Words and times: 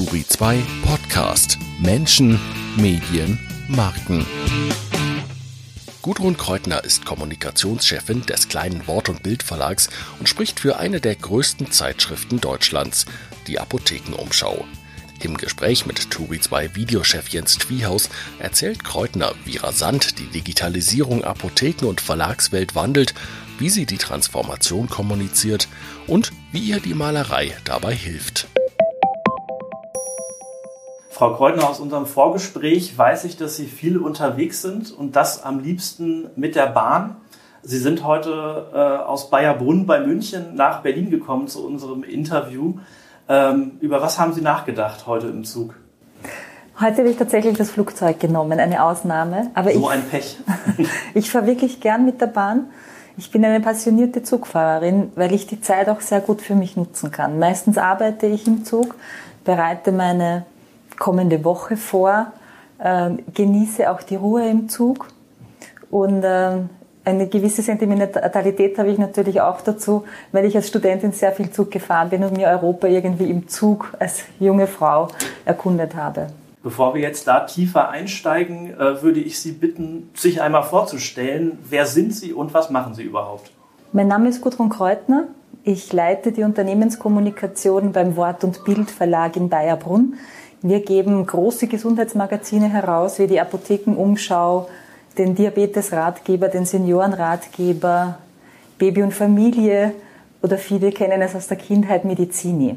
Turi 0.00 0.24
2 0.26 0.62
Podcast 0.82 1.58
Menschen, 1.78 2.40
Medien, 2.78 3.38
Marken. 3.68 4.24
Gudrun 6.00 6.38
Kreutner 6.38 6.82
ist 6.82 7.04
Kommunikationschefin 7.04 8.22
des 8.22 8.48
kleinen 8.48 8.86
Wort- 8.86 9.10
und 9.10 9.22
Bildverlags 9.22 9.90
und 10.18 10.26
spricht 10.26 10.58
für 10.58 10.78
eine 10.78 11.02
der 11.02 11.16
größten 11.16 11.70
Zeitschriften 11.70 12.40
Deutschlands, 12.40 13.04
die 13.46 13.58
Apothekenumschau. 13.58 14.64
Im 15.20 15.36
Gespräch 15.36 15.84
mit 15.84 16.10
Turi 16.10 16.40
2 16.40 16.76
Videochef 16.76 17.28
Jens 17.28 17.58
Twiehaus 17.58 18.08
erzählt 18.38 18.82
Kreutner, 18.82 19.34
wie 19.44 19.58
rasant 19.58 20.18
die 20.18 20.28
Digitalisierung 20.28 21.24
Apotheken- 21.24 21.84
und 21.84 22.00
Verlagswelt 22.00 22.74
wandelt, 22.74 23.12
wie 23.58 23.68
sie 23.68 23.84
die 23.84 23.98
Transformation 23.98 24.88
kommuniziert 24.88 25.68
und 26.06 26.32
wie 26.52 26.60
ihr 26.60 26.80
die 26.80 26.94
Malerei 26.94 27.54
dabei 27.66 27.94
hilft. 27.94 28.48
Frau 31.20 31.34
Kreutner, 31.34 31.68
aus 31.68 31.80
unserem 31.80 32.06
Vorgespräch 32.06 32.96
weiß 32.96 33.24
ich, 33.24 33.36
dass 33.36 33.54
Sie 33.54 33.66
viel 33.66 33.98
unterwegs 33.98 34.62
sind 34.62 34.90
und 34.90 35.16
das 35.16 35.42
am 35.42 35.58
liebsten 35.58 36.30
mit 36.34 36.56
der 36.56 36.64
Bahn. 36.68 37.16
Sie 37.62 37.76
sind 37.76 38.04
heute 38.04 38.68
äh, 38.72 38.78
aus 39.04 39.28
Bayerbrunn 39.28 39.84
bei 39.84 40.00
München 40.00 40.54
nach 40.54 40.80
Berlin 40.80 41.10
gekommen 41.10 41.46
zu 41.46 41.62
unserem 41.66 42.04
Interview. 42.04 42.78
Ähm, 43.28 43.72
über 43.82 44.00
was 44.00 44.18
haben 44.18 44.32
Sie 44.32 44.40
nachgedacht 44.40 45.06
heute 45.06 45.26
im 45.26 45.44
Zug? 45.44 45.74
Heute 46.80 46.96
habe 46.96 47.10
ich 47.10 47.18
tatsächlich 47.18 47.58
das 47.58 47.70
Flugzeug 47.70 48.18
genommen, 48.18 48.58
eine 48.58 48.82
Ausnahme. 48.82 49.50
Aber 49.52 49.72
so 49.74 49.78
ich, 49.78 49.88
ein 49.90 50.02
Pech. 50.08 50.38
ich 51.14 51.30
fahre 51.30 51.46
wirklich 51.46 51.80
gern 51.82 52.06
mit 52.06 52.22
der 52.22 52.28
Bahn. 52.28 52.70
Ich 53.18 53.30
bin 53.30 53.44
eine 53.44 53.60
passionierte 53.60 54.22
Zugfahrerin, 54.22 55.12
weil 55.16 55.34
ich 55.34 55.46
die 55.46 55.60
Zeit 55.60 55.90
auch 55.90 56.00
sehr 56.00 56.20
gut 56.20 56.40
für 56.40 56.54
mich 56.54 56.78
nutzen 56.78 57.10
kann. 57.10 57.38
Meistens 57.38 57.76
arbeite 57.76 58.26
ich 58.26 58.46
im 58.46 58.64
Zug, 58.64 58.94
bereite 59.44 59.92
meine 59.92 60.46
kommende 61.00 61.44
Woche 61.44 61.76
vor, 61.76 62.32
äh, 62.78 63.10
genieße 63.34 63.90
auch 63.90 64.02
die 64.02 64.14
Ruhe 64.14 64.48
im 64.48 64.68
Zug 64.68 65.08
und 65.90 66.22
äh, 66.22 66.58
eine 67.04 67.26
gewisse 67.26 67.62
Sentimentalität 67.62 68.78
habe 68.78 68.90
ich 68.90 68.98
natürlich 68.98 69.40
auch 69.40 69.62
dazu, 69.62 70.04
weil 70.32 70.44
ich 70.44 70.54
als 70.54 70.68
Studentin 70.68 71.12
sehr 71.12 71.32
viel 71.32 71.50
Zug 71.50 71.70
gefahren 71.70 72.10
bin 72.10 72.22
und 72.22 72.36
mir 72.36 72.48
Europa 72.48 72.86
irgendwie 72.86 73.30
im 73.30 73.48
Zug 73.48 73.92
als 73.98 74.22
junge 74.38 74.66
Frau 74.66 75.08
erkundet 75.44 75.96
habe. 75.96 76.28
Bevor 76.62 76.94
wir 76.94 77.00
jetzt 77.00 77.26
da 77.26 77.40
tiefer 77.40 77.88
einsteigen, 77.88 78.74
äh, 78.74 79.02
würde 79.02 79.20
ich 79.20 79.40
Sie 79.40 79.52
bitten, 79.52 80.10
sich 80.14 80.42
einmal 80.42 80.62
vorzustellen. 80.62 81.58
Wer 81.68 81.86
sind 81.86 82.14
Sie 82.14 82.34
und 82.34 82.52
was 82.52 82.68
machen 82.68 82.94
Sie 82.94 83.02
überhaupt? 83.02 83.50
Mein 83.92 84.08
Name 84.08 84.28
ist 84.28 84.42
Gudrun 84.42 84.68
Kreutner. 84.68 85.24
Ich 85.64 85.92
leite 85.92 86.32
die 86.32 86.42
Unternehmenskommunikation 86.42 87.92
beim 87.92 88.14
Wort- 88.16 88.44
und 88.44 88.62
Bild 88.64 88.90
Verlag 88.90 89.36
in 89.36 89.48
Bayerbrunn. 89.48 90.14
Wir 90.62 90.80
geben 90.80 91.24
große 91.24 91.68
Gesundheitsmagazine 91.68 92.68
heraus, 92.68 93.18
wie 93.18 93.26
die 93.26 93.40
Apothekenumschau, 93.40 94.68
den 95.16 95.34
Diabetesratgeber, 95.34 96.48
den 96.48 96.66
Seniorenratgeber, 96.66 98.18
Baby 98.78 99.02
und 99.02 99.14
Familie 99.14 99.94
oder 100.42 100.58
viele 100.58 100.92
kennen 100.92 101.22
es 101.22 101.34
aus 101.34 101.48
der 101.48 101.56
Kindheit 101.56 102.04
Medizini. 102.04 102.76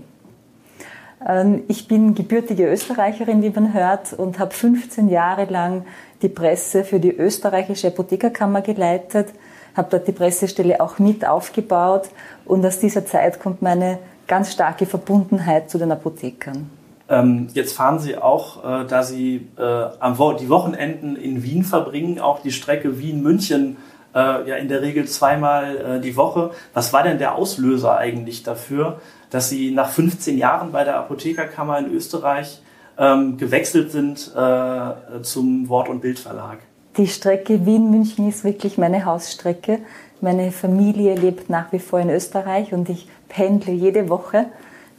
Ähm, 1.28 1.64
ich 1.68 1.88
bin 1.90 2.16
gebürtige 2.16 2.70
Österreicherin, 2.70 3.42
wie 3.42 3.50
man 3.50 3.74
hört, 3.74 4.14
und 4.14 4.40
habe 4.40 4.54
15 4.54 5.10
Jahre 5.10 5.46
lang 5.46 5.86
die 6.22 6.30
Presse 6.30 6.86
für 6.86 7.02
die 7.02 7.16
österreichische 7.16 7.88
Apothekerkammer 7.88 8.62
geleitet, 8.62 9.28
habe 9.76 9.90
dort 9.92 10.08
die 10.08 10.14
Pressestelle 10.14 10.80
auch 10.80 11.00
mit 11.00 11.28
aufgebaut 11.28 12.10
und 12.46 12.66
aus 12.66 12.80
dieser 12.80 13.06
Zeit 13.06 13.42
kommt 13.42 13.62
meine 13.62 14.00
ganz 14.28 14.54
starke 14.54 14.86
Verbundenheit 14.86 15.70
zu 15.70 15.78
den 15.78 15.92
Apothekern. 15.92 16.70
Ähm, 17.10 17.48
jetzt 17.54 17.76
fahren 17.76 18.00
Sie 18.00 18.18
auch, 18.18 18.64
äh, 18.64 18.86
da 18.86 19.04
Sie 19.04 19.48
äh, 19.58 19.62
am 20.00 20.18
Wo 20.18 20.34
die 20.34 20.50
Wochenenden 20.50 21.16
in 21.16 21.44
Wien 21.44 21.64
verbringen, 21.64 22.20
auch 22.20 22.42
die 22.42 22.52
Strecke 22.52 23.00
Wien-München 23.00 23.78
äh, 24.16 24.50
ja 24.50 24.56
in 24.56 24.68
der 24.68 24.82
Regel 24.82 25.06
zweimal 25.06 25.98
äh, 25.98 26.00
die 26.00 26.16
Woche. 26.16 26.52
Was 26.74 26.94
war 26.94 27.04
denn 27.04 27.18
der 27.18 27.36
Auslöser 27.36 27.98
eigentlich 27.98 28.44
dafür, 28.44 29.02
dass 29.30 29.50
Sie 29.50 29.72
nach 29.72 29.90
15 29.90 30.38
Jahren 30.38 30.72
bei 30.72 30.84
der 30.84 30.98
Apothekerkammer 30.98 31.80
in 31.80 31.92
Österreich 31.92 32.62
ähm, 32.98 33.38
gewechselt 33.38 33.92
sind 33.92 34.32
äh, 34.36 35.22
zum 35.24 35.68
Wort- 35.68 35.90
und 35.90 36.02
Bildverlag? 36.02 36.60
Die 36.98 37.08
Strecke 37.08 37.66
Wien-München 37.66 38.30
ist 38.30 38.44
wirklich 38.44 38.78
meine 38.78 39.04
Hausstrecke. 39.06 39.80
Meine 40.22 40.52
Familie 40.52 41.16
lebt 41.16 41.50
nach 41.50 41.72
wie 41.72 41.80
vor 41.80 42.00
in 42.00 42.10
Österreich 42.10 42.72
und 42.72 42.88
ich 42.88 43.08
pendle 43.28 43.74
jede 43.74 44.10
Woche 44.10 44.46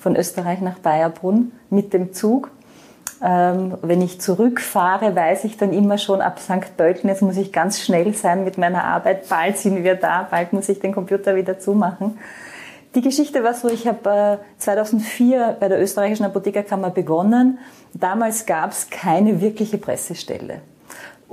von 0.05 0.17
Österreich 0.17 0.61
nach 0.61 0.79
Bayerbrunn 0.79 1.53
mit 1.71 1.95
dem 1.95 2.13
Zug. 2.13 2.51
Ähm, 3.23 3.79
wenn 3.81 4.03
ich 4.03 4.21
zurückfahre, 4.21 5.17
weiß 5.17 5.45
ich 5.45 5.57
dann 5.57 5.73
immer 5.73 5.97
schon 5.97 6.21
ab 6.21 6.39
St. 6.39 6.77
Pölten, 6.77 7.09
jetzt 7.09 7.23
muss 7.23 7.39
ich 7.39 7.53
ganz 7.53 7.81
schnell 7.81 8.13
sein 8.13 8.45
mit 8.45 8.59
meiner 8.59 8.85
Arbeit, 8.85 9.29
bald 9.31 9.57
sind 9.57 9.83
wir 9.83 9.95
da, 9.95 10.29
bald 10.31 10.53
muss 10.53 10.69
ich 10.69 10.79
den 10.79 10.93
Computer 10.93 11.35
wieder 11.37 11.59
zumachen. 11.59 12.19
Die 12.95 13.01
Geschichte 13.01 13.43
war 13.43 13.55
so, 13.55 13.69
ich 13.69 13.89
habe 13.89 14.41
äh, 14.41 14.59
2004 14.59 15.57
bei 15.59 15.69
der 15.69 15.81
österreichischen 15.81 16.27
Apothekerkammer 16.27 16.91
begonnen. 16.91 17.59
Damals 17.95 18.45
gab 18.45 18.73
es 18.73 18.91
keine 18.91 19.41
wirkliche 19.41 19.79
Pressestelle. 19.79 20.61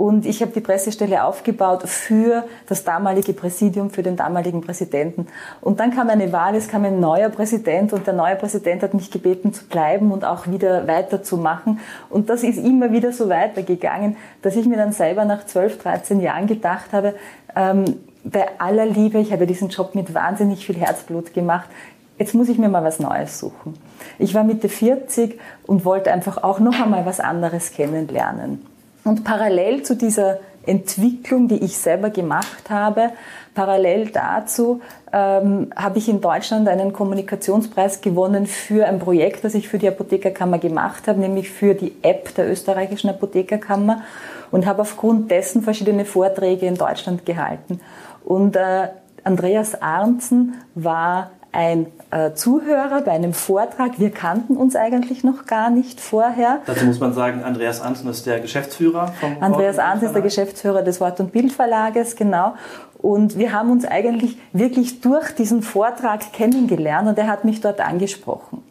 Und 0.02 0.26
ich 0.26 0.42
habe 0.42 0.52
die 0.52 0.62
Pressestelle 0.62 1.24
aufgebaut 1.24 1.84
für 1.84 2.46
das 2.68 2.84
damalige 2.84 3.34
Präsidium, 3.34 3.92
für 3.92 4.02
den 4.02 4.16
damaligen 4.16 4.62
Präsidenten. 4.62 5.28
Und 5.62 5.80
dann 5.80 5.94
kam 5.94 6.10
eine 6.10 6.32
Wahl, 6.34 6.56
es 6.56 6.68
kam 6.68 6.86
ein 6.86 7.00
neuer 7.00 7.30
Präsident 7.30 7.94
und 7.94 8.08
der 8.08 8.16
neue 8.16 8.36
Präsident 8.36 8.82
hat 8.82 8.96
mich 8.96 9.12
gebeten 9.12 9.54
zu 9.54 9.68
bleiben 9.68 10.12
und 10.12 10.26
auch 10.26 10.48
wieder 10.48 10.88
weiterzumachen. 10.88 11.80
Und 12.10 12.32
das 12.32 12.42
ist 12.42 12.58
immer 12.58 12.92
wieder 12.92 13.12
so 13.12 13.30
weitergegangen, 13.30 14.18
dass 14.42 14.56
ich 14.56 14.66
mir 14.66 14.76
dann 14.76 14.92
selber 14.92 15.24
nach 15.24 15.46
12, 15.46 15.78
13 15.78 16.20
Jahren 16.20 16.48
gedacht 16.48 16.94
habe, 16.94 17.14
ähm, 17.56 17.86
bei 18.24 18.48
aller 18.58 18.88
Liebe, 18.88 19.20
ich 19.20 19.32
habe 19.32 19.46
diesen 19.46 19.70
Job 19.70 19.94
mit 19.94 20.16
wahnsinnig 20.16 20.66
viel 20.66 20.78
Herzblut 20.78 21.32
gemacht, 21.36 21.70
jetzt 22.18 22.34
muss 22.34 22.50
ich 22.50 22.58
mir 22.58 22.70
mal 22.70 22.84
was 22.84 22.98
Neues 22.98 23.38
suchen. 23.38 23.76
Ich 24.18 24.34
war 24.34 24.44
Mitte 24.44 24.68
40 24.68 25.40
und 25.68 25.86
wollte 25.86 26.12
einfach 26.12 26.42
auch 26.42 26.60
noch 26.60 26.82
einmal 26.82 27.06
was 27.06 27.20
anderes 27.20 27.72
kennenlernen. 27.72 28.66
Und 29.04 29.24
parallel 29.24 29.84
zu 29.84 29.96
dieser 29.96 30.40
Entwicklung, 30.66 31.48
die 31.48 31.64
ich 31.64 31.78
selber 31.78 32.12
gemacht 32.12 32.70
habe, 32.70 33.10
parallel 33.56 34.10
dazu 34.10 34.82
ähm, 35.12 35.72
habe 35.76 35.98
ich 35.98 36.08
in 36.08 36.22
Deutschland 36.22 36.68
einen 36.68 36.94
Kommunikationspreis 36.94 38.02
gewonnen 38.02 38.46
für 38.46 38.86
ein 38.86 39.00
Projekt, 39.00 39.44
das 39.44 39.56
ich 39.56 39.68
für 39.68 39.80
die 39.80 39.88
Apothekerkammer 39.88 40.60
gemacht 40.60 41.08
habe, 41.08 41.20
nämlich 41.20 41.50
für 41.50 41.74
die 41.74 41.96
App 42.04 42.36
der 42.36 42.50
österreichischen 42.50 43.10
Apothekerkammer 43.10 44.04
und 44.52 44.66
habe 44.68 44.84
aufgrund 44.84 45.32
dessen 45.32 45.64
verschiedene 45.64 46.06
Vorträge 46.06 46.68
in 46.68 46.76
Deutschland 46.76 47.26
gehalten. 47.26 47.80
Und 48.24 48.56
äh, 48.56 48.90
Andreas 49.24 49.82
Arnzen 49.82 50.56
war 50.76 51.32
ein 51.52 51.88
äh, 52.12 52.34
Zuhörer 52.34 53.02
bei 53.02 53.12
einem 53.12 53.34
Vortrag. 53.34 54.00
Wir 54.00 54.12
kannten 54.12 54.56
uns 54.56 54.76
eigentlich 54.76 55.24
noch 55.24 55.46
gar 55.46 55.70
nicht 55.70 56.00
vorher. 56.00 56.60
Dazu 56.66 56.86
muss 56.86 57.00
man 57.00 57.14
sagen, 57.14 57.44
Andreas 57.44 57.82
Arnzen 57.82 58.10
ist 58.10 58.26
der 58.26 58.40
Geschäftsführer 58.40 59.14
vom 59.20 59.36
Andreas 59.42 59.80
Arnzen 59.80 60.08
ist 60.08 60.14
der 60.14 60.22
Geschäftsführer 60.22 60.82
des 60.82 61.02
Wort- 61.02 61.20
und 61.20 61.32
Bildverlages, 61.32 62.16
genau. 62.16 62.54
Und 63.00 63.38
wir 63.38 63.52
haben 63.52 63.72
uns 63.72 63.86
eigentlich 63.86 64.38
wirklich 64.54 65.02
durch 65.02 65.32
diesen 65.32 65.64
Vortrag 65.64 66.34
kennengelernt 66.34 67.08
und 67.10 67.18
er 67.18 67.28
hat 67.28 67.46
mich 67.46 67.60
dort 67.60 67.82
angesprochen. 67.82 68.64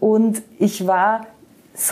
Und 0.00 0.42
ich 0.58 0.86
war 0.86 1.26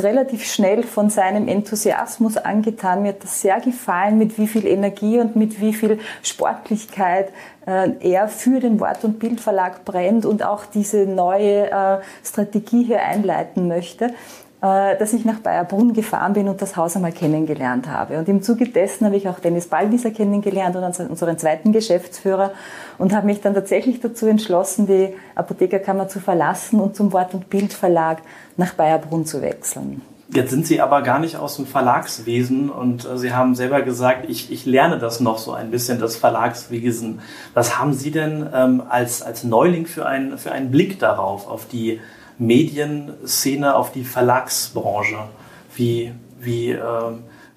relativ 0.02 0.44
schnell 0.44 0.84
von 0.84 1.10
seinem 1.10 1.48
Enthusiasmus 1.48 2.36
angetan. 2.36 3.02
Mir 3.02 3.08
hat 3.08 3.24
das 3.24 3.40
sehr 3.40 3.60
gefallen, 3.60 4.16
mit 4.16 4.38
wie 4.38 4.46
viel 4.46 4.66
Energie 4.66 5.18
und 5.18 5.34
mit 5.34 5.60
wie 5.60 5.74
viel 5.74 5.98
Sportlichkeit 6.22 7.32
äh, 7.66 7.90
er 8.00 8.28
für 8.28 8.60
den 8.60 8.78
Wort- 8.78 9.04
und 9.04 9.18
Bildverlag 9.18 9.84
brennt 9.84 10.24
und 10.24 10.44
auch 10.44 10.66
diese 10.66 11.06
neue 11.06 11.70
äh, 11.70 11.98
Strategie 12.24 12.84
hier 12.84 13.02
einleiten 13.02 13.66
möchte 13.66 14.14
dass 14.62 15.12
ich 15.12 15.24
nach 15.24 15.40
Bayerbrunn 15.40 15.92
gefahren 15.92 16.34
bin 16.34 16.48
und 16.48 16.62
das 16.62 16.76
Haus 16.76 16.94
einmal 16.94 17.10
kennengelernt 17.10 17.88
habe. 17.88 18.16
Und 18.18 18.28
im 18.28 18.42
Zuge 18.42 18.68
dessen 18.68 19.04
habe 19.04 19.16
ich 19.16 19.28
auch 19.28 19.40
Dennis 19.40 19.66
Ballwieser 19.66 20.12
kennengelernt 20.12 20.76
und 20.76 20.84
unseren 21.10 21.36
zweiten 21.36 21.72
Geschäftsführer 21.72 22.52
und 22.96 23.12
habe 23.12 23.26
mich 23.26 23.40
dann 23.40 23.54
tatsächlich 23.54 24.00
dazu 24.00 24.26
entschlossen, 24.26 24.86
die 24.86 25.14
Apothekerkammer 25.34 26.06
zu 26.06 26.20
verlassen 26.20 26.78
und 26.78 26.94
zum 26.94 27.12
Wort- 27.12 27.34
und 27.34 27.50
Bildverlag 27.50 28.18
nach 28.56 28.74
Bayerbrunn 28.74 29.26
zu 29.26 29.42
wechseln. 29.42 30.00
Jetzt 30.34 30.50
sind 30.50 30.66
Sie 30.66 30.80
aber 30.80 31.02
gar 31.02 31.18
nicht 31.18 31.36
aus 31.36 31.56
dem 31.56 31.66
Verlagswesen 31.66 32.70
und 32.70 33.04
äh, 33.04 33.18
Sie 33.18 33.34
haben 33.34 33.54
selber 33.54 33.82
gesagt, 33.82 34.30
ich, 34.30 34.50
ich 34.52 34.64
lerne 34.64 34.98
das 34.98 35.20
noch 35.20 35.38
so 35.38 35.52
ein 35.52 35.70
bisschen, 35.70 35.98
das 35.98 36.16
Verlagswesen. 36.16 37.20
Was 37.52 37.78
haben 37.78 37.92
Sie 37.92 38.12
denn 38.12 38.48
ähm, 38.54 38.82
als, 38.88 39.20
als 39.22 39.44
Neuling 39.44 39.86
für, 39.86 40.06
ein, 40.06 40.38
für 40.38 40.52
einen 40.52 40.70
Blick 40.70 41.00
darauf, 41.00 41.48
auf 41.48 41.66
die 41.66 42.00
Medienszene, 42.38 43.74
auf 43.74 43.92
die 43.92 44.04
Verlagsbranche. 44.04 45.28
Wie, 45.74 46.12
wie, 46.40 46.70
äh, 46.70 46.80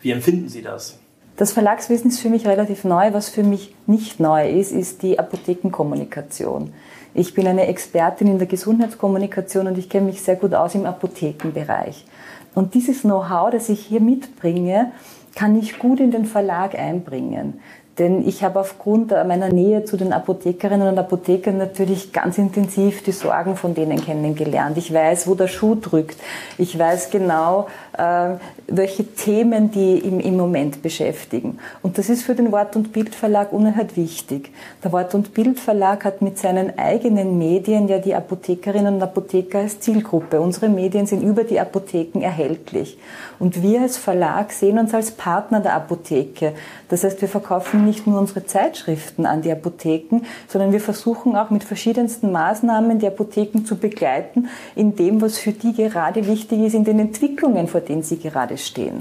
wie 0.01 0.11
empfinden 0.11 0.49
Sie 0.49 0.61
das? 0.61 0.99
Das 1.37 1.51
Verlagswesen 1.51 2.11
ist 2.11 2.21
für 2.21 2.29
mich 2.29 2.47
relativ 2.47 2.85
neu. 2.85 3.11
Was 3.11 3.27
für 3.27 3.43
mich 3.43 3.75
nicht 3.87 4.19
neu 4.19 4.49
ist, 4.49 4.71
ist 4.71 5.01
die 5.01 5.19
Apothekenkommunikation. 5.19 6.73
Ich 7.13 7.33
bin 7.33 7.47
eine 7.47 7.67
Expertin 7.67 8.27
in 8.27 8.37
der 8.37 8.47
Gesundheitskommunikation 8.47 9.67
und 9.67 9.77
ich 9.77 9.89
kenne 9.89 10.07
mich 10.07 10.21
sehr 10.21 10.35
gut 10.35 10.53
aus 10.53 10.75
im 10.75 10.85
Apothekenbereich. 10.85 12.05
Und 12.53 12.73
dieses 12.73 13.01
Know-how, 13.01 13.51
das 13.51 13.67
ich 13.67 13.85
hier 13.85 13.99
mitbringe, 13.99 14.93
kann 15.35 15.59
ich 15.59 15.77
gut 15.77 15.99
in 15.99 16.11
den 16.11 16.25
Verlag 16.25 16.75
einbringen. 16.75 17.59
Denn 17.97 18.27
ich 18.27 18.43
habe 18.43 18.59
aufgrund 18.59 19.11
meiner 19.11 19.47
Nähe 19.49 19.85
zu 19.85 19.95
den 19.95 20.11
Apothekerinnen 20.11 20.89
und 20.89 20.99
Apothekern 20.99 21.57
natürlich 21.57 22.11
ganz 22.11 22.37
intensiv 22.37 23.03
die 23.03 23.13
Sorgen 23.13 23.55
von 23.55 23.73
denen 23.73 24.03
kennengelernt. 24.03 24.77
Ich 24.77 24.93
weiß, 24.93 25.27
wo 25.27 25.35
der 25.35 25.47
Schuh 25.47 25.75
drückt. 25.75 26.17
Ich 26.57 26.77
weiß 26.77 27.09
genau, 27.09 27.67
äh, 27.97 28.31
welche 28.67 29.05
Themen 29.05 29.71
die 29.71 29.99
im, 29.99 30.19
im 30.19 30.35
Moment 30.35 30.81
beschäftigen. 30.81 31.59
Und 31.81 31.97
das 31.97 32.09
ist 32.09 32.23
für 32.23 32.35
den 32.35 32.51
Wort- 32.51 32.75
und 32.75 32.91
Bildverlag 32.91 33.53
unerhört 33.53 33.95
wichtig. 33.95 34.51
Der 34.83 34.91
Wort- 34.91 35.15
und 35.15 35.33
Bildverlag 35.33 36.03
hat 36.03 36.21
mit 36.21 36.37
seinen 36.37 36.77
eigenen 36.77 37.37
Medien 37.37 37.87
ja 37.87 37.99
die 37.99 38.13
Apothekerinnen 38.13 38.95
und 38.95 39.03
Apotheker 39.03 39.59
als 39.59 39.79
Zielgruppe. 39.79 40.41
Unsere 40.41 40.67
Medien 40.67 41.05
sind 41.05 41.21
über 41.21 41.45
die 41.45 41.61
Apotheken 41.61 42.21
erhältlich. 42.21 42.97
Und 43.39 43.61
wir 43.61 43.81
als 43.81 43.97
Verlag 43.97 44.51
sehen 44.51 44.79
uns 44.79 44.93
als 44.93 45.11
Partner 45.11 45.61
der 45.61 45.75
Apotheke. 45.75 46.53
Das 46.89 47.03
heißt, 47.03 47.21
wir 47.21 47.27
verkaufen 47.27 47.85
nicht 47.85 48.07
nur 48.07 48.19
unsere 48.19 48.45
Zeitschriften 48.45 49.25
an 49.25 49.41
die 49.41 49.51
Apotheken, 49.51 50.21
sondern 50.47 50.71
wir 50.71 50.79
versuchen 50.81 51.35
auch 51.35 51.49
mit 51.49 51.63
verschiedensten 51.63 52.31
Maßnahmen 52.31 52.99
die 52.99 53.07
Apotheken 53.07 53.65
zu 53.65 53.75
begleiten 53.75 54.49
in 54.75 54.95
dem, 54.95 55.21
was 55.21 55.37
für 55.37 55.51
die 55.51 55.73
gerade 55.73 56.27
wichtig 56.27 56.61
ist, 56.61 56.73
in 56.73 56.83
den 56.83 56.99
Entwicklungen, 56.99 57.67
vor 57.67 57.81
denen 57.81 58.03
sie 58.03 58.19
gerade 58.19 58.57
stehen. 58.57 58.97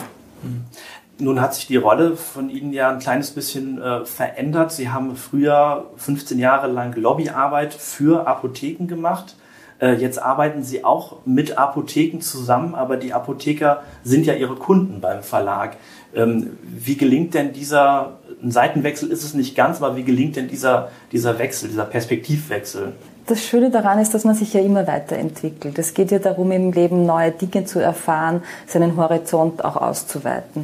Nun 1.18 1.40
hat 1.40 1.54
sich 1.54 1.66
die 1.66 1.76
Rolle 1.76 2.16
von 2.16 2.50
Ihnen 2.50 2.72
ja 2.72 2.90
ein 2.90 2.98
kleines 2.98 3.30
bisschen 3.30 3.80
äh, 3.80 4.04
verändert. 4.04 4.72
Sie 4.72 4.90
haben 4.90 5.14
früher 5.14 5.86
15 5.96 6.38
Jahre 6.38 6.66
lang 6.66 6.94
Lobbyarbeit 6.96 7.72
für 7.72 8.26
Apotheken 8.26 8.86
gemacht. 8.88 9.36
Äh, 9.80 9.94
jetzt 9.94 10.20
arbeiten 10.20 10.64
Sie 10.64 10.84
auch 10.84 11.18
mit 11.24 11.56
Apotheken 11.56 12.20
zusammen, 12.20 12.74
aber 12.74 12.96
die 12.96 13.12
Apotheker 13.12 13.82
sind 14.02 14.26
ja 14.26 14.34
Ihre 14.34 14.56
Kunden 14.56 15.00
beim 15.00 15.22
Verlag. 15.22 15.76
Ähm, 16.14 16.58
wie 16.62 16.96
gelingt 16.96 17.34
denn 17.34 17.52
dieser, 17.52 18.18
ein 18.42 18.50
Seitenwechsel 18.50 19.10
ist 19.10 19.24
es 19.24 19.34
nicht 19.34 19.56
ganz, 19.56 19.82
aber 19.82 19.96
wie 19.96 20.04
gelingt 20.04 20.36
denn 20.36 20.48
dieser, 20.48 20.90
dieser 21.12 21.38
Wechsel, 21.38 21.68
dieser 21.68 21.84
Perspektivwechsel? 21.84 22.92
Das 23.26 23.42
Schöne 23.42 23.70
daran 23.70 23.98
ist, 23.98 24.12
dass 24.12 24.24
man 24.24 24.34
sich 24.34 24.52
ja 24.52 24.60
immer 24.60 24.86
weiterentwickelt. 24.86 25.78
Es 25.78 25.94
geht 25.94 26.10
ja 26.10 26.18
darum, 26.18 26.52
im 26.52 26.72
Leben 26.72 27.06
neue 27.06 27.30
Dinge 27.30 27.64
zu 27.64 27.78
erfahren, 27.78 28.42
seinen 28.66 28.96
Horizont 28.96 29.64
auch 29.64 29.76
auszuweiten. 29.76 30.60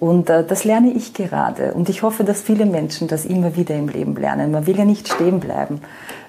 Und 0.00 0.30
äh, 0.30 0.44
das 0.44 0.64
lerne 0.64 0.90
ich 0.92 1.12
gerade. 1.12 1.74
Und 1.74 1.88
ich 1.88 2.02
hoffe, 2.02 2.24
dass 2.24 2.40
viele 2.40 2.66
Menschen 2.66 3.08
das 3.08 3.26
immer 3.26 3.56
wieder 3.56 3.74
im 3.74 3.88
Leben 3.88 4.16
lernen. 4.16 4.52
Man 4.52 4.66
will 4.66 4.78
ja 4.78 4.84
nicht 4.84 5.08
stehen 5.08 5.40
bleiben. 5.40 5.80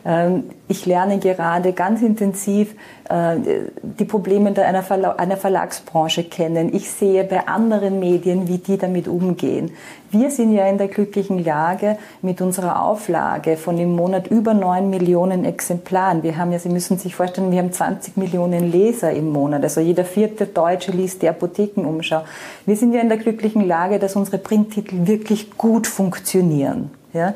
Ähm, 0.05 0.45
ich 0.67 0.85
lerne 0.85 1.19
gerade 1.19 1.73
ganz 1.73 2.01
intensiv 2.01 2.75
äh, 3.09 3.37
die 3.81 4.05
Probleme 4.05 4.53
einer, 4.55 5.37
Verlagsbranche 5.37 6.23
kennen. 6.23 6.73
Ich 6.73 6.89
sehe 6.91 7.23
bei 7.23 7.47
anderen 7.47 7.99
Medien, 7.99 8.47
wie 8.47 8.59
die 8.59 8.77
damit 8.77 9.07
umgehen. 9.07 9.71
Wir 10.11 10.31
sind 10.31 10.53
ja 10.53 10.67
in 10.67 10.77
der 10.77 10.87
glücklichen 10.87 11.43
Lage 11.43 11.97
mit 12.21 12.41
unserer 12.41 12.83
Auflage 12.83 13.57
von 13.57 13.77
im 13.77 13.95
Monat 13.95 14.27
über 14.27 14.53
9 14.53 14.89
Millionen 14.89 15.45
Exemplaren. 15.45 16.23
Wir 16.23 16.37
haben 16.37 16.51
ja, 16.51 16.59
Sie 16.59 16.69
müssen 16.69 16.97
sich 16.97 17.15
vorstellen, 17.15 17.51
wir 17.51 17.59
haben 17.59 17.71
20 17.71 18.17
Millionen 18.17 18.71
Leser 18.71 19.11
im 19.11 19.29
Monat. 19.29 19.63
Also 19.63 19.81
jeder 19.81 20.05
vierte 20.05 20.45
Deutsche 20.45 20.91
liest 20.91 21.21
die 21.21 21.29
Apothekenumschau. 21.29 22.21
Wir 22.65 22.75
sind 22.75 22.93
ja 22.93 23.01
in 23.01 23.09
der 23.09 23.17
glücklichen 23.17 23.67
Lage, 23.67 23.99
dass 23.99 24.15
unsere 24.15 24.37
Printtitel 24.37 25.07
wirklich 25.07 25.57
gut 25.57 25.87
funktionieren. 25.87 26.91
Ja? 27.13 27.33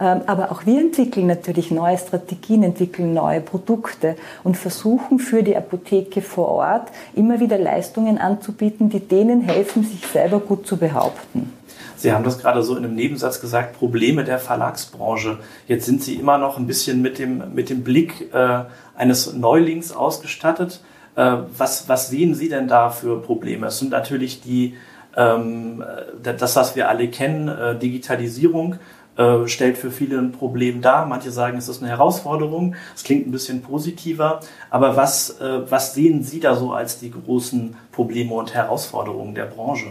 Ähm, 0.00 0.22
aber 0.26 0.50
auch 0.50 0.66
wir 0.66 0.80
entwickeln 0.80 1.26
natürlich 1.26 1.70
neue 1.70 1.98
Strategien, 1.98 2.62
entwickeln 2.62 3.12
neue 3.14 3.40
Produkte 3.40 4.16
und 4.44 4.56
versuchen 4.56 5.18
für 5.18 5.42
die 5.42 5.56
Apotheke 5.56 6.22
vor 6.22 6.48
Ort 6.48 6.88
immer 7.14 7.40
wieder 7.40 7.58
Leistungen 7.58 8.18
anzubieten, 8.18 8.88
die 8.88 9.00
denen 9.00 9.42
helfen, 9.42 9.84
sich 9.84 10.06
selber 10.06 10.40
gut 10.40 10.66
zu 10.66 10.76
behaupten. 10.76 11.52
Sie 12.00 12.12
haben 12.12 12.24
das 12.24 12.38
gerade 12.38 12.62
so 12.62 12.76
in 12.76 12.84
einem 12.84 12.94
Nebensatz 12.94 13.42
gesagt, 13.42 13.78
Probleme 13.78 14.24
der 14.24 14.38
Verlagsbranche. 14.38 15.38
Jetzt 15.68 15.84
sind 15.84 16.02
Sie 16.02 16.14
immer 16.14 16.38
noch 16.38 16.56
ein 16.56 16.66
bisschen 16.66 17.02
mit 17.02 17.18
dem, 17.18 17.54
mit 17.54 17.68
dem 17.68 17.84
Blick 17.84 18.32
äh, 18.32 18.60
eines 18.96 19.34
Neulings 19.34 19.92
ausgestattet. 19.92 20.80
Äh, 21.14 21.36
was, 21.58 21.90
was 21.90 22.08
sehen 22.08 22.34
Sie 22.34 22.48
denn 22.48 22.68
da 22.68 22.88
für 22.88 23.20
Probleme? 23.20 23.66
Es 23.66 23.78
sind 23.78 23.90
natürlich 23.90 24.40
die, 24.40 24.76
ähm, 25.14 25.84
das, 26.22 26.56
was 26.56 26.74
wir 26.74 26.88
alle 26.88 27.08
kennen, 27.08 27.48
äh, 27.48 27.78
Digitalisierung, 27.78 28.76
äh, 29.20 29.46
stellt 29.48 29.76
für 29.76 29.90
viele 29.90 30.18
ein 30.18 30.32
Problem 30.32 30.80
dar. 30.80 31.04
Manche 31.04 31.30
sagen, 31.30 31.58
es 31.58 31.68
ist 31.68 31.82
eine 31.82 31.90
Herausforderung. 31.90 32.74
Es 32.96 33.04
klingt 33.04 33.26
ein 33.28 33.32
bisschen 33.32 33.60
positiver. 33.60 34.40
Aber 34.70 34.96
was, 34.96 35.38
äh, 35.40 35.70
was 35.70 35.92
sehen 35.92 36.22
Sie 36.22 36.40
da 36.40 36.56
so 36.56 36.72
als 36.72 36.98
die 36.98 37.10
großen 37.10 37.76
Probleme 37.92 38.32
und 38.32 38.54
Herausforderungen 38.54 39.34
der 39.34 39.44
Branche? 39.44 39.88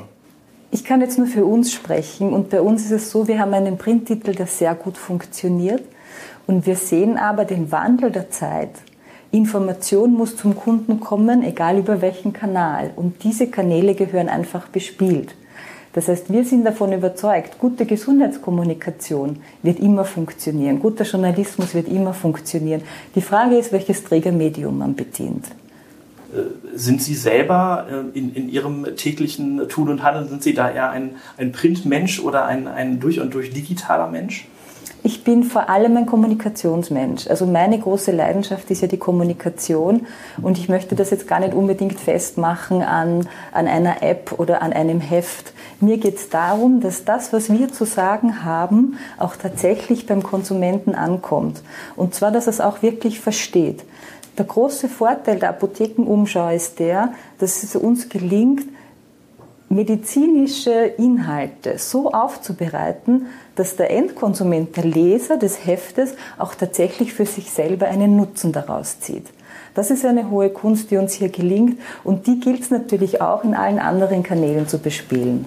Ich 0.72 0.84
kann 0.84 1.02
jetzt 1.02 1.20
nur 1.20 1.28
für 1.28 1.46
uns 1.46 1.72
sprechen 1.72 2.34
und 2.34 2.50
bei 2.50 2.60
uns 2.60 2.86
ist 2.86 2.92
es 2.92 3.12
so, 3.12 3.28
wir 3.28 3.40
haben 3.40 3.54
einen 3.54 3.78
Printtitel, 3.78 4.34
der 4.34 4.48
sehr 4.48 4.74
gut 4.74 4.98
funktioniert 4.98 5.84
und 6.48 6.66
wir 6.66 6.76
sehen 6.76 7.18
aber 7.18 7.46
den 7.46 7.72
Wandel 7.72 8.12
der 8.12 8.32
Zeit. 8.32 8.72
Information 9.32 10.14
muss 10.14 10.38
zum 10.38 10.56
Kunden 10.56 11.00
kommen, 11.00 11.44
egal 11.44 11.78
über 11.78 12.02
welchen 12.02 12.34
Kanal 12.34 12.92
und 12.96 13.24
diese 13.24 13.48
Kanäle 13.48 13.94
gehören 13.94 14.28
einfach 14.28 14.68
bespielt. 14.70 15.36
Das 16.00 16.08
heißt, 16.08 16.32
wir 16.32 16.46
sind 16.46 16.64
davon 16.64 16.94
überzeugt, 16.94 17.60
gute 17.60 17.86
Gesundheitskommunikation 17.86 19.42
wird 19.64 19.82
immer 19.82 20.06
funktionieren, 20.06 20.80
guter 20.80 21.04
Journalismus 21.04 21.76
wird 21.76 21.90
immer 21.90 22.14
funktionieren. 22.14 22.84
Die 23.16 23.22
Frage 23.22 23.58
ist, 23.58 23.74
welches 23.74 24.06
Trägermedium 24.06 24.78
man 24.78 24.96
bedient. 24.96 25.48
Äh, 26.34 26.78
sind 26.78 27.02
Sie 27.02 27.16
selber 27.16 27.86
äh, 27.92 28.18
in, 28.18 28.34
in 28.34 28.48
Ihrem 28.48 28.96
täglichen 28.96 29.68
Tun 29.68 29.90
und 29.90 30.02
Handeln, 30.02 30.30
sind 30.30 30.42
Sie 30.42 30.54
da 30.54 30.72
eher 30.72 30.90
ein, 30.90 31.18
ein 31.36 31.52
Printmensch 31.52 32.22
oder 32.22 32.46
ein, 32.46 32.70
ein 32.70 33.02
durch 33.02 33.20
und 33.20 33.34
durch 33.34 33.52
digitaler 33.52 34.08
Mensch? 34.08 34.48
Ich 35.02 35.24
bin 35.24 35.46
vor 35.46 35.70
allem 35.70 35.96
ein 35.96 36.06
Kommunikationsmensch. 36.06 37.28
Also 37.28 37.46
meine 37.46 37.80
große 37.80 38.12
Leidenschaft 38.12 38.70
ist 38.70 38.82
ja 38.82 38.88
die 38.88 38.98
Kommunikation 38.98 40.08
und 40.42 40.58
ich 40.58 40.68
möchte 40.68 40.96
das 40.96 41.10
jetzt 41.10 41.26
gar 41.26 41.40
nicht 41.40 41.54
unbedingt 41.54 41.98
festmachen 41.98 42.82
an, 42.82 43.26
an 43.54 43.68
einer 43.68 44.04
App 44.04 44.38
oder 44.38 44.62
an 44.62 44.74
einem 44.74 45.00
Heft. 45.00 45.54
Mir 45.80 46.00
geht 46.00 46.18
es 46.18 46.28
darum, 46.28 46.82
dass 46.82 47.06
das, 47.06 47.32
was 47.32 47.50
wir 47.50 47.72
zu 47.72 47.86
sagen 47.86 48.44
haben, 48.44 48.98
auch 49.18 49.38
tatsächlich 49.38 50.06
beim 50.06 50.22
Konsumenten 50.22 50.96
ankommt. 50.96 51.64
Und 51.96 52.14
zwar, 52.14 52.32
dass 52.32 52.48
er 52.48 52.52
es 52.52 52.62
auch 52.62 52.82
wirklich 52.82 53.22
versteht. 53.22 53.86
Der 54.38 54.46
große 54.46 54.90
Vorteil 54.90 55.40
der 55.40 55.50
Apothekenumschau 55.50 56.50
ist 56.50 56.80
der, 56.80 57.14
dass 57.40 57.64
es 57.64 57.76
uns 57.78 58.10
gelingt, 58.10 58.64
medizinische 59.70 60.72
Inhalte 60.72 61.78
so 61.78 62.12
aufzubereiten, 62.12 63.28
dass 63.56 63.76
der 63.76 63.92
Endkonsument, 63.92 64.76
der 64.76 64.86
Leser 64.86 65.38
des 65.38 65.66
Heftes 65.66 66.16
auch 66.38 66.56
tatsächlich 66.56 67.14
für 67.14 67.26
sich 67.26 67.52
selber 67.52 67.88
einen 67.88 68.16
Nutzen 68.18 68.52
daraus 68.52 69.00
zieht. 69.00 69.28
Das 69.76 69.92
ist 69.92 70.06
eine 70.06 70.30
hohe 70.30 70.50
Kunst, 70.50 70.92
die 70.92 70.98
uns 70.98 71.14
hier 71.14 71.30
gelingt 71.30 71.80
und 72.04 72.28
die 72.28 72.40
gilt 72.40 72.62
es 72.62 72.72
natürlich 72.72 73.22
auch 73.22 73.44
in 73.44 73.54
allen 73.54 73.80
anderen 73.80 74.24
Kanälen 74.24 74.68
zu 74.68 74.80
bespielen. 74.80 75.46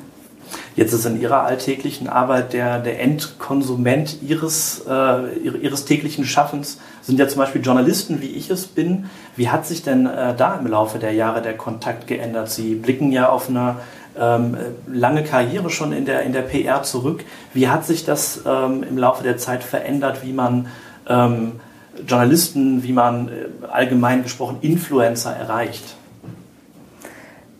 Jetzt 0.76 0.92
ist 0.92 1.04
in 1.06 1.20
Ihrer 1.20 1.42
alltäglichen 1.44 2.08
Arbeit 2.08 2.52
der, 2.52 2.78
der 2.78 3.00
Endkonsument 3.00 4.22
Ihres, 4.22 4.84
äh, 4.88 5.38
Ihres 5.38 5.84
täglichen 5.84 6.24
Schaffens, 6.24 6.78
sind 7.02 7.18
ja 7.18 7.28
zum 7.28 7.38
Beispiel 7.38 7.62
Journalisten, 7.62 8.20
wie 8.20 8.28
ich 8.28 8.50
es 8.50 8.66
bin. 8.66 9.06
Wie 9.36 9.48
hat 9.48 9.66
sich 9.66 9.82
denn 9.82 10.06
äh, 10.06 10.34
da 10.36 10.56
im 10.56 10.66
Laufe 10.66 10.98
der 10.98 11.12
Jahre 11.12 11.42
der 11.42 11.56
Kontakt 11.56 12.06
geändert? 12.06 12.50
Sie 12.50 12.74
blicken 12.74 13.12
ja 13.12 13.28
auf 13.28 13.48
eine 13.48 13.76
ähm, 14.18 14.56
lange 14.86 15.24
Karriere 15.24 15.70
schon 15.70 15.92
in 15.92 16.04
der, 16.04 16.22
in 16.22 16.32
der 16.32 16.42
PR 16.42 16.82
zurück. 16.82 17.24
Wie 17.54 17.68
hat 17.68 17.86
sich 17.86 18.04
das 18.04 18.42
ähm, 18.46 18.82
im 18.82 18.98
Laufe 18.98 19.22
der 19.22 19.38
Zeit 19.38 19.64
verändert, 19.64 20.24
wie 20.24 20.32
man 20.32 20.68
ähm, 21.08 21.60
Journalisten, 22.06 22.82
wie 22.82 22.92
man 22.92 23.28
äh, 23.28 23.66
allgemein 23.70 24.22
gesprochen 24.22 24.58
Influencer 24.60 25.34
erreicht? 25.34 25.96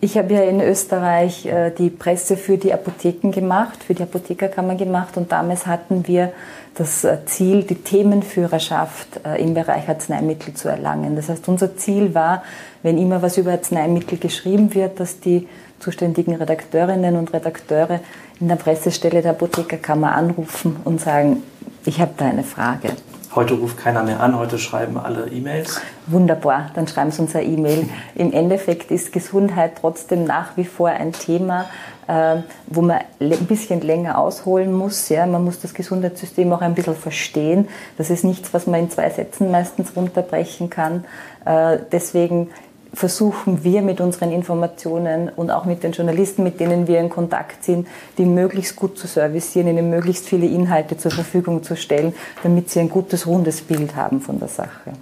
Ich 0.01 0.19
habe 0.19 0.35
ja 0.35 0.43
in 0.43 0.61
Österreich 0.61 1.47
äh, 1.47 1.71
die 1.71 1.89
Presse 1.89 2.37
für 2.37 2.59
die 2.59 2.73
Apotheken 2.73 3.31
gemacht, 3.31 3.85
für 3.85 3.95
die 3.95 4.03
Apothekerkammer 4.03 4.75
gemacht 4.75 5.17
und 5.17 5.31
damals 5.31 5.67
hatten 5.67 6.09
wir 6.09 6.33
das 6.75 7.05
äh, 7.05 7.19
Ziel, 7.27 7.65
die 7.65 7.77
Themenführerschaft 7.77 9.21
äh, 9.25 9.43
im 9.43 9.55
Bereich 9.55 9.89
Arzneimittel 9.89 10.55
zu 10.55 10.69
erlangen. 10.69 11.17
Das 11.17 11.29
heißt, 11.29 11.49
unser 11.49 11.77
Ziel 11.77 12.15
war, 12.15 12.43
wenn 12.83 12.99
immer 12.99 13.23
was 13.23 13.37
über 13.37 13.53
Arzneimittel 13.53 14.19
geschrieben 14.19 14.75
wird, 14.75 14.99
dass 15.01 15.21
die 15.21 15.49
zuständigen 15.79 16.35
Redakteurinnen 16.35 17.17
und 17.17 17.33
Redakteure 17.33 18.01
in 18.41 18.49
der 18.49 18.57
Pressestelle 18.57 19.21
der 19.23 19.33
Apothekerkammer 19.33 20.15
anrufen 20.15 20.77
und 20.85 21.01
sagen, 21.01 21.43
ich 21.85 22.01
habe 22.01 22.13
da 22.17 22.27
eine 22.27 22.45
Frage. 22.45 22.91
Heute 23.35 23.55
ruft 23.55 23.79
keiner 23.79 24.03
mehr 24.03 24.21
an, 24.21 24.39
heute 24.39 24.59
schreiben 24.59 24.99
alle 24.99 25.29
E-Mails. 25.29 25.81
Wunderbar, 26.07 26.71
dann 26.75 26.87
schreiben 26.87 27.11
Sie 27.11 27.23
uns 27.23 27.35
eine 27.35 27.47
E-Mail. 27.47 27.89
Im 28.15 28.31
Endeffekt 28.31 28.91
ist 28.91 29.11
Gesundheit 29.11 29.73
trotzdem 29.81 30.25
nach 30.25 30.55
wie 30.59 30.67
vor 30.67 30.91
ein 30.91 31.13
Thema, 31.13 31.65
äh, 32.09 32.43
wo 32.67 32.83
man 32.83 33.01
ein 33.21 33.47
bisschen 33.47 33.81
länger 33.81 34.19
ausholen 34.19 34.75
muss. 34.75 35.09
Ja, 35.09 35.25
man 35.25 35.45
muss 35.45 35.61
das 35.61 35.73
Gesundheitssystem 35.73 36.53
auch 36.53 36.61
ein 36.61 36.75
bisschen 36.75 36.95
verstehen. 36.95 37.69
Das 37.97 38.11
ist 38.11 38.23
nichts, 38.23 38.53
was 38.53 38.67
man 38.67 38.81
in 38.81 38.91
zwei 38.91 39.09
Sätzen 39.09 39.51
meistens 39.51 39.97
runterbrechen 39.97 40.69
kann. 40.69 41.05
Äh, 41.47 41.79
deswegen 41.91 42.51
versuchen 42.95 43.65
wir 43.65 43.83
mit 43.83 44.01
unseren 44.01 44.31
Informationen 44.33 45.29
und 45.31 45.51
auch 45.51 45.65
mit 45.65 45.83
den 45.83 45.93
Journalisten, 45.93 46.43
mit 46.43 46.61
denen 46.61 46.87
wir 46.87 47.01
in 47.01 47.09
Kontakt 47.09 47.65
sind, 47.65 47.89
die 48.19 48.27
möglichst 48.27 48.77
gut 48.77 48.99
zu 48.99 49.07
servicieren, 49.07 49.69
ihnen 49.69 49.89
möglichst 49.91 50.29
viele 50.29 50.47
Inhalte 50.47 50.99
zur 50.99 51.11
Verfügung 51.11 51.63
zu 51.63 51.77
stellen, 51.77 52.15
damit 52.43 52.71
sie 52.71 52.81
ein 52.81 52.91
gutes, 52.91 53.27
rundes 53.27 53.63
Bild 53.63 53.97
haben 53.97 54.21
von 54.21 54.39
der 54.39 54.49
Sache. 54.49 54.93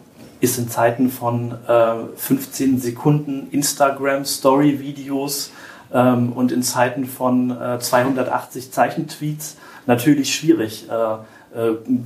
Ist 0.40 0.58
in 0.58 0.68
Zeiten 0.68 1.10
von 1.10 1.52
äh, 1.66 1.94
15 2.16 2.78
Sekunden 2.78 3.48
Instagram-Story-Videos 3.50 5.50
ähm, 5.92 6.32
und 6.32 6.52
in 6.52 6.62
Zeiten 6.62 7.04
von 7.04 7.50
äh, 7.50 7.78
280 7.78 8.72
Zeichentweets 8.72 9.56
natürlich 9.86 10.34
schwierig, 10.34 10.88
äh, 10.88 10.94
äh 10.94 11.18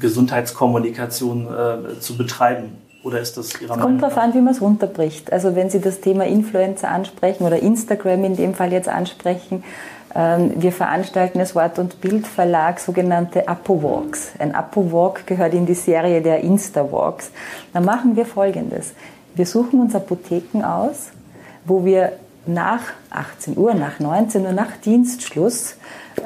Gesundheitskommunikation 0.01 1.47
äh, 1.47 2.01
zu 2.01 2.17
betreiben. 2.17 2.84
Oder 3.05 3.21
ist 3.21 3.37
das 3.37 3.61
Ihrer 3.61 3.79
Kommt 3.79 4.03
darauf 4.03 4.17
an, 4.17 4.33
wie 4.33 4.41
man 4.41 4.55
es 4.55 4.63
runterbricht. 4.63 5.33
Also 5.33 5.55
wenn 5.55 5.69
Sie 5.69 5.81
das 5.81 6.01
Thema 6.01 6.25
Influencer 6.27 6.89
ansprechen 6.89 7.45
oder 7.45 7.59
Instagram 7.59 8.25
in 8.25 8.37
dem 8.37 8.55
Fall 8.55 8.73
jetzt 8.73 8.89
ansprechen, 8.89 9.63
ähm, 10.15 10.53
wir 10.57 10.73
veranstalten 10.73 11.39
als 11.39 11.55
Wort- 11.55 11.79
und 11.79 12.01
Bildverlag 12.01 12.81
sogenannte 12.81 13.47
Apo-Walks. 13.47 14.33
Ein 14.39 14.55
Apo-Walk 14.55 15.27
gehört 15.27 15.53
in 15.53 15.67
die 15.67 15.75
Serie 15.75 16.23
der 16.23 16.41
Insta-Walks. 16.41 17.31
Da 17.75 17.81
machen 17.81 18.17
wir 18.17 18.25
Folgendes. 18.25 18.95
Wir 19.35 19.47
suchen 19.47 19.81
uns 19.81 19.95
Apotheken 19.95 20.65
aus, 20.65 21.11
wo 21.67 21.85
wir 21.85 22.13
nach 22.47 22.81
18 23.11 23.57
Uhr, 23.57 23.75
nach 23.75 24.01
19 24.01 24.45
Uhr, 24.45 24.53
nach 24.53 24.77
Dienstschluss 24.85 25.77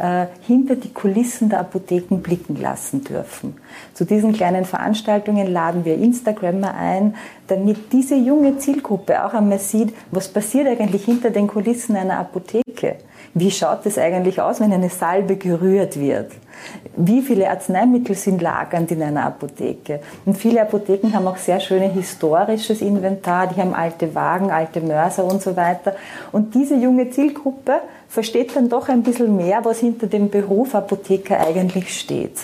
äh, 0.00 0.26
hinter 0.46 0.76
die 0.76 0.92
Kulissen 0.92 1.48
der 1.48 1.60
Apotheken 1.60 2.18
blicken 2.18 2.60
lassen 2.60 3.04
dürfen. 3.04 3.56
Zu 3.94 4.04
diesen 4.04 4.32
kleinen 4.32 4.64
Veranstaltungen 4.64 5.46
laden 5.46 5.84
wir 5.84 5.96
Instagrammer 5.96 6.74
ein, 6.74 7.14
damit 7.46 7.92
diese 7.92 8.16
junge 8.16 8.58
Zielgruppe 8.58 9.24
auch 9.24 9.34
einmal 9.34 9.58
sieht, 9.58 9.94
was 10.10 10.28
passiert 10.28 10.66
eigentlich 10.66 11.04
hinter 11.04 11.30
den 11.30 11.46
Kulissen 11.46 11.96
einer 11.96 12.18
Apotheke. 12.18 12.96
Wie 13.34 13.50
schaut 13.50 13.84
es 13.86 13.98
eigentlich 13.98 14.40
aus, 14.40 14.60
wenn 14.60 14.72
eine 14.72 14.88
Salbe 14.88 15.36
gerührt 15.36 15.98
wird? 15.98 16.32
Wie 16.96 17.22
viele 17.22 17.48
Arzneimittel 17.48 18.16
sind 18.16 18.42
lagernd 18.42 18.90
in 18.90 19.02
einer 19.02 19.26
Apotheke? 19.26 20.00
Und 20.24 20.36
viele 20.36 20.62
Apotheken 20.62 21.12
haben 21.12 21.26
auch 21.26 21.36
sehr 21.36 21.60
schönes 21.60 21.92
historisches 21.92 22.80
Inventar, 22.80 23.46
die 23.46 23.60
haben 23.60 23.74
alte 23.74 24.14
Wagen, 24.14 24.50
alte 24.50 24.80
Mörser 24.80 25.24
und 25.24 25.40
so 25.40 25.56
weiter. 25.56 25.94
Und 26.32 26.54
diese 26.54 26.74
junge 26.74 27.10
Zielgruppe 27.10 27.74
versteht 28.08 28.56
dann 28.56 28.68
doch 28.68 28.88
ein 28.88 29.02
bisschen 29.02 29.36
mehr, 29.36 29.64
was 29.64 29.78
hinter 29.78 30.06
dem 30.06 30.30
Beruf 30.30 30.74
Apotheker 30.74 31.38
eigentlich 31.38 31.98
steht. 31.98 32.38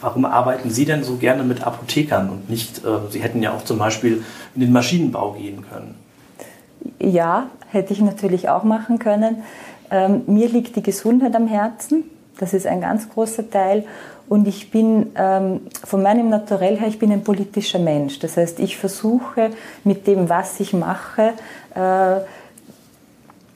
Warum 0.00 0.24
arbeiten 0.24 0.70
Sie 0.70 0.86
denn 0.86 1.04
so 1.04 1.16
gerne 1.16 1.42
mit 1.42 1.62
Apothekern 1.66 2.30
und 2.30 2.48
nicht, 2.48 2.78
äh, 2.78 3.10
Sie 3.10 3.20
hätten 3.20 3.42
ja 3.42 3.54
auch 3.54 3.64
zum 3.64 3.78
Beispiel 3.78 4.24
in 4.54 4.62
den 4.62 4.72
Maschinenbau 4.72 5.32
gehen 5.32 5.64
können? 5.70 5.94
Ja, 6.98 7.48
hätte 7.68 7.92
ich 7.92 8.00
natürlich 8.00 8.48
auch 8.48 8.64
machen 8.64 8.98
können. 8.98 9.42
Ähm, 9.90 10.22
mir 10.26 10.48
liegt 10.48 10.76
die 10.76 10.82
Gesundheit 10.82 11.34
am 11.34 11.46
Herzen. 11.46 12.04
Das 12.38 12.54
ist 12.54 12.66
ein 12.66 12.80
ganz 12.80 13.08
großer 13.08 13.50
Teil. 13.50 13.84
Und 14.28 14.46
ich 14.46 14.70
bin 14.70 15.10
ähm, 15.16 15.62
von 15.84 16.02
meinem 16.02 16.28
Naturell 16.28 16.78
her, 16.78 16.86
ich 16.86 16.98
bin 16.98 17.10
ein 17.12 17.24
politischer 17.24 17.80
Mensch. 17.80 18.20
Das 18.20 18.36
heißt, 18.36 18.60
ich 18.60 18.76
versuche 18.76 19.50
mit 19.82 20.06
dem, 20.06 20.28
was 20.28 20.60
ich 20.60 20.72
mache, 20.72 21.32
äh, 21.74 22.20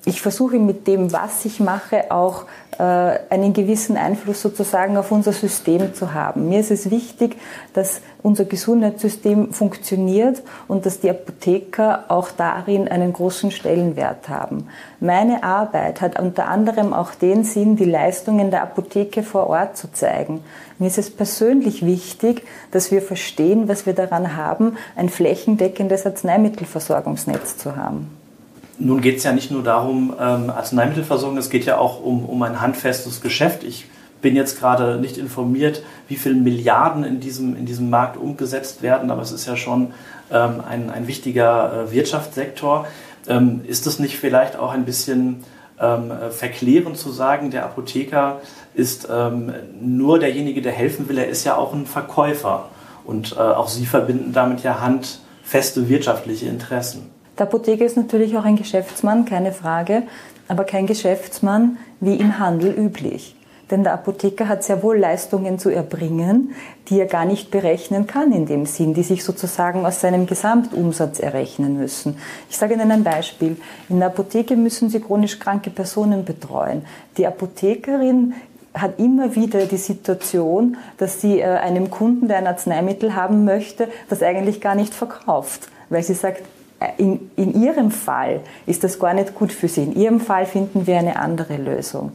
ich 0.06 0.20
versuche 0.20 0.58
mit 0.58 0.86
dem, 0.86 1.12
was 1.12 1.44
ich 1.44 1.60
mache, 1.60 2.10
auch 2.10 2.44
äh, 2.78 2.82
einen 3.30 3.54
gewissen 3.54 3.96
Einfluss 3.96 4.42
sozusagen 4.42 4.96
auf 4.98 5.10
unser 5.10 5.32
System 5.32 5.94
zu 5.94 6.12
haben. 6.12 6.48
Mir 6.48 6.60
ist 6.60 6.70
es 6.70 6.90
wichtig, 6.90 7.36
dass 7.72 8.02
unser 8.22 8.44
Gesundheitssystem 8.44 9.52
funktioniert 9.52 10.42
und 10.68 10.84
dass 10.84 11.00
die 11.00 11.08
Apotheker 11.08 12.04
auch 12.08 12.30
darin 12.30 12.86
einen 12.88 13.12
großen 13.12 13.50
Stellenwert 13.50 14.28
haben. 14.28 14.68
Meine 15.00 15.42
Arbeit 15.42 16.00
hat 16.00 16.18
unter 16.18 16.48
anderem 16.48 16.92
auch 16.92 17.14
den 17.14 17.44
Sinn, 17.44 17.76
die 17.76 17.84
Leistungen 17.84 18.50
der 18.50 18.62
Apotheke 18.62 19.22
vor 19.22 19.48
Ort 19.48 19.76
zu 19.76 19.90
zeigen. 19.92 20.42
Mir 20.78 20.88
ist 20.88 20.98
es 20.98 21.10
persönlich 21.10 21.84
wichtig, 21.84 22.42
dass 22.72 22.90
wir 22.90 23.00
verstehen, 23.00 23.68
was 23.68 23.86
wir 23.86 23.94
daran 23.94 24.36
haben, 24.36 24.76
ein 24.96 25.08
flächendeckendes 25.08 26.04
Arzneimittelversorgungsnetz 26.04 27.56
zu 27.56 27.76
haben. 27.76 28.23
Nun 28.78 29.00
geht 29.00 29.18
es 29.18 29.24
ja 29.24 29.32
nicht 29.32 29.50
nur 29.50 29.62
darum, 29.62 30.14
ähm, 30.20 30.50
Arzneimittelversorgung, 30.50 31.38
es 31.38 31.50
geht 31.50 31.64
ja 31.64 31.78
auch 31.78 32.02
um, 32.02 32.24
um 32.24 32.42
ein 32.42 32.60
handfestes 32.60 33.20
Geschäft. 33.20 33.62
Ich 33.62 33.86
bin 34.20 34.34
jetzt 34.34 34.58
gerade 34.58 34.96
nicht 34.96 35.18
informiert, 35.18 35.82
wie 36.08 36.16
viele 36.16 36.34
Milliarden 36.34 37.04
in 37.04 37.20
diesem, 37.20 37.56
in 37.56 37.66
diesem 37.66 37.90
Markt 37.90 38.16
umgesetzt 38.16 38.82
werden, 38.82 39.10
aber 39.10 39.22
es 39.22 39.32
ist 39.32 39.46
ja 39.46 39.56
schon 39.56 39.92
ähm, 40.32 40.62
ein, 40.68 40.90
ein 40.90 41.06
wichtiger 41.06 41.84
äh, 41.88 41.92
Wirtschaftssektor. 41.92 42.86
Ähm, 43.28 43.60
ist 43.66 43.86
es 43.86 43.98
nicht 43.98 44.18
vielleicht 44.18 44.56
auch 44.56 44.72
ein 44.72 44.84
bisschen 44.84 45.44
ähm, 45.78 46.12
verklärend 46.30 46.96
zu 46.96 47.10
sagen, 47.10 47.50
der 47.50 47.64
Apotheker 47.64 48.40
ist 48.74 49.08
ähm, 49.10 49.52
nur 49.80 50.18
derjenige, 50.18 50.62
der 50.62 50.72
helfen 50.72 51.08
will, 51.08 51.18
er 51.18 51.28
ist 51.28 51.44
ja 51.44 51.56
auch 51.56 51.72
ein 51.74 51.86
Verkäufer 51.86 52.70
und 53.04 53.32
äh, 53.32 53.40
auch 53.40 53.68
Sie 53.68 53.86
verbinden 53.86 54.32
damit 54.32 54.62
ja 54.62 54.80
handfeste 54.80 55.88
wirtschaftliche 55.88 56.46
Interessen. 56.46 57.13
Der 57.38 57.46
Apotheker 57.46 57.84
ist 57.84 57.96
natürlich 57.96 58.36
auch 58.36 58.44
ein 58.44 58.56
Geschäftsmann, 58.56 59.24
keine 59.24 59.52
Frage, 59.52 60.04
aber 60.48 60.64
kein 60.64 60.86
Geschäftsmann 60.86 61.78
wie 62.00 62.16
im 62.16 62.38
Handel 62.38 62.72
üblich. 62.72 63.34
Denn 63.70 63.82
der 63.82 63.94
Apotheker 63.94 64.46
hat 64.46 64.62
sehr 64.62 64.82
wohl 64.82 64.98
Leistungen 64.98 65.58
zu 65.58 65.70
erbringen, 65.70 66.54
die 66.88 67.00
er 67.00 67.06
gar 67.06 67.24
nicht 67.24 67.50
berechnen 67.50 68.06
kann 68.06 68.30
in 68.30 68.46
dem 68.46 68.66
Sinn, 68.66 68.92
die 68.92 69.02
sich 69.02 69.24
sozusagen 69.24 69.86
aus 69.86 70.00
seinem 70.00 70.26
Gesamtumsatz 70.26 71.18
errechnen 71.18 71.78
müssen. 71.78 72.18
Ich 72.50 72.58
sage 72.58 72.74
Ihnen 72.74 72.90
ein 72.90 73.04
Beispiel. 73.04 73.56
In 73.88 74.00
der 74.00 74.08
Apotheke 74.08 74.54
müssen 74.56 74.90
Sie 74.90 75.00
chronisch 75.00 75.38
kranke 75.38 75.70
Personen 75.70 76.24
betreuen. 76.26 76.84
Die 77.16 77.26
Apothekerin 77.26 78.34
hat 78.74 78.98
immer 78.98 79.34
wieder 79.34 79.66
die 79.66 79.76
Situation, 79.76 80.76
dass 80.98 81.20
sie 81.20 81.38
äh, 81.38 81.44
einem 81.44 81.90
Kunden, 81.90 82.28
der 82.28 82.38
ein 82.38 82.46
Arzneimittel 82.46 83.14
haben 83.14 83.44
möchte, 83.44 83.88
das 84.08 84.22
eigentlich 84.22 84.60
gar 84.60 84.74
nicht 84.74 84.92
verkauft, 84.92 85.68
weil 85.90 86.02
sie 86.02 86.14
sagt, 86.14 86.42
in, 86.96 87.30
in 87.36 87.62
Ihrem 87.62 87.90
Fall 87.90 88.40
ist 88.66 88.84
das 88.84 88.98
gar 88.98 89.14
nicht 89.14 89.34
gut 89.34 89.52
für 89.52 89.68
Sie. 89.68 89.82
In 89.82 89.94
Ihrem 89.94 90.20
Fall 90.20 90.46
finden 90.46 90.86
wir 90.86 90.98
eine 90.98 91.16
andere 91.16 91.56
Lösung. 91.56 92.12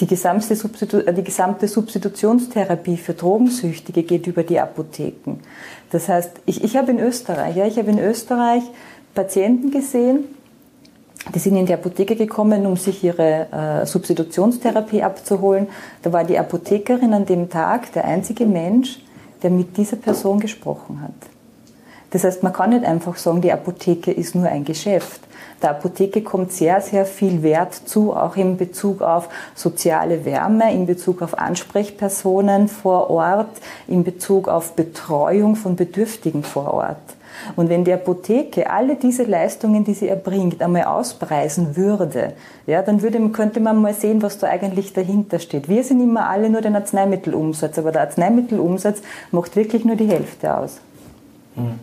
Die 0.00 0.06
gesamte, 0.06 0.56
Substitu 0.56 0.98
äh, 0.98 1.12
die 1.12 1.24
gesamte 1.24 1.68
Substitutionstherapie 1.68 2.96
für 2.96 3.14
Drogensüchtige 3.14 4.02
geht 4.02 4.26
über 4.26 4.42
die 4.42 4.60
Apotheken. 4.60 5.40
Das 5.90 6.08
heißt, 6.08 6.30
ich, 6.46 6.64
ich 6.64 6.76
habe 6.76 6.90
in 6.90 6.98
Österreich, 6.98 7.56
ja, 7.56 7.66
ich 7.66 7.78
habe 7.78 7.90
in 7.90 7.98
Österreich 7.98 8.62
Patienten 9.14 9.70
gesehen, 9.70 10.24
die 11.34 11.38
sind 11.38 11.56
in 11.56 11.66
die 11.66 11.74
Apotheke 11.74 12.16
gekommen, 12.16 12.66
um 12.66 12.76
sich 12.76 13.04
ihre 13.04 13.46
äh, 13.52 13.86
Substitutionstherapie 13.86 15.02
abzuholen. 15.02 15.68
Da 16.02 16.12
war 16.12 16.24
die 16.24 16.38
Apothekerin 16.38 17.14
an 17.14 17.26
dem 17.26 17.48
Tag 17.48 17.92
der 17.92 18.04
einzige 18.04 18.44
Mensch, 18.44 19.00
der 19.42 19.50
mit 19.50 19.76
dieser 19.76 19.96
Person 19.96 20.40
gesprochen 20.40 21.00
hat. 21.00 21.31
Das 22.12 22.24
heißt, 22.24 22.42
man 22.42 22.52
kann 22.52 22.70
nicht 22.70 22.84
einfach 22.84 23.16
sagen, 23.16 23.40
die 23.40 23.52
Apotheke 23.52 24.12
ist 24.12 24.34
nur 24.34 24.46
ein 24.46 24.64
Geschäft. 24.64 25.20
Der 25.62 25.70
Apotheke 25.70 26.22
kommt 26.22 26.52
sehr, 26.52 26.80
sehr 26.80 27.06
viel 27.06 27.42
Wert 27.42 27.74
zu, 27.74 28.12
auch 28.12 28.36
in 28.36 28.56
Bezug 28.56 29.00
auf 29.00 29.28
soziale 29.54 30.24
Wärme, 30.24 30.74
in 30.74 30.86
Bezug 30.86 31.22
auf 31.22 31.38
Ansprechpersonen 31.38 32.68
vor 32.68 33.10
Ort, 33.10 33.50
in 33.88 34.04
Bezug 34.04 34.48
auf 34.48 34.72
Betreuung 34.72 35.56
von 35.56 35.74
Bedürftigen 35.76 36.42
vor 36.42 36.74
Ort. 36.74 36.98
Und 37.56 37.70
wenn 37.70 37.84
die 37.84 37.92
Apotheke 37.92 38.68
alle 38.68 38.96
diese 38.96 39.22
Leistungen, 39.22 39.84
die 39.84 39.94
sie 39.94 40.08
erbringt, 40.08 40.60
einmal 40.62 40.84
auspreisen 40.84 41.76
würde, 41.76 42.34
ja, 42.66 42.82
dann 42.82 43.00
würde, 43.00 43.26
könnte 43.30 43.60
man 43.60 43.80
mal 43.80 43.94
sehen, 43.94 44.20
was 44.20 44.38
da 44.38 44.48
eigentlich 44.48 44.92
dahinter 44.92 45.38
steht. 45.38 45.68
Wir 45.68 45.82
sind 45.82 46.00
immer 46.00 46.28
alle 46.28 46.50
nur 46.50 46.60
den 46.60 46.76
Arzneimittelumsatz, 46.76 47.78
aber 47.78 47.90
der 47.90 48.02
Arzneimittelumsatz 48.02 49.00
macht 49.30 49.56
wirklich 49.56 49.84
nur 49.84 49.96
die 49.96 50.08
Hälfte 50.08 50.56
aus. 50.56 50.80
Mhm. 51.56 51.78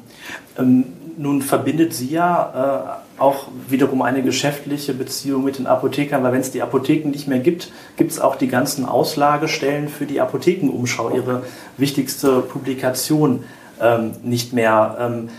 Ähm, 0.60 0.86
nun 1.18 1.42
verbindet 1.42 1.94
sie 1.94 2.10
ja 2.10 3.02
äh, 3.18 3.22
auch 3.22 3.48
wiederum 3.68 4.02
eine 4.02 4.24
geschäftliche 4.24 4.94
Beziehung 4.94 5.44
mit 5.44 5.60
den 5.60 5.68
Apothekern, 5.68 6.24
weil 6.24 6.32
wenn 6.32 6.40
es 6.40 6.52
die 6.52 6.62
Apotheken 6.62 7.10
nicht 7.10 7.28
mehr 7.28 7.40
gibt, 7.40 7.72
gibt 7.98 8.12
es 8.12 8.22
auch 8.22 8.38
die 8.38 8.48
ganzen 8.48 8.86
Auslagestellen 8.86 9.90
für 9.90 10.06
die 10.06 10.22
Apothekenumschau, 10.22 11.14
ihre 11.14 11.44
wichtigste 11.78 12.40
Publikation 12.40 13.44
ähm, 13.82 14.12
nicht 14.24 14.54
mehr. 14.54 14.98
Ähm, 15.00 15.30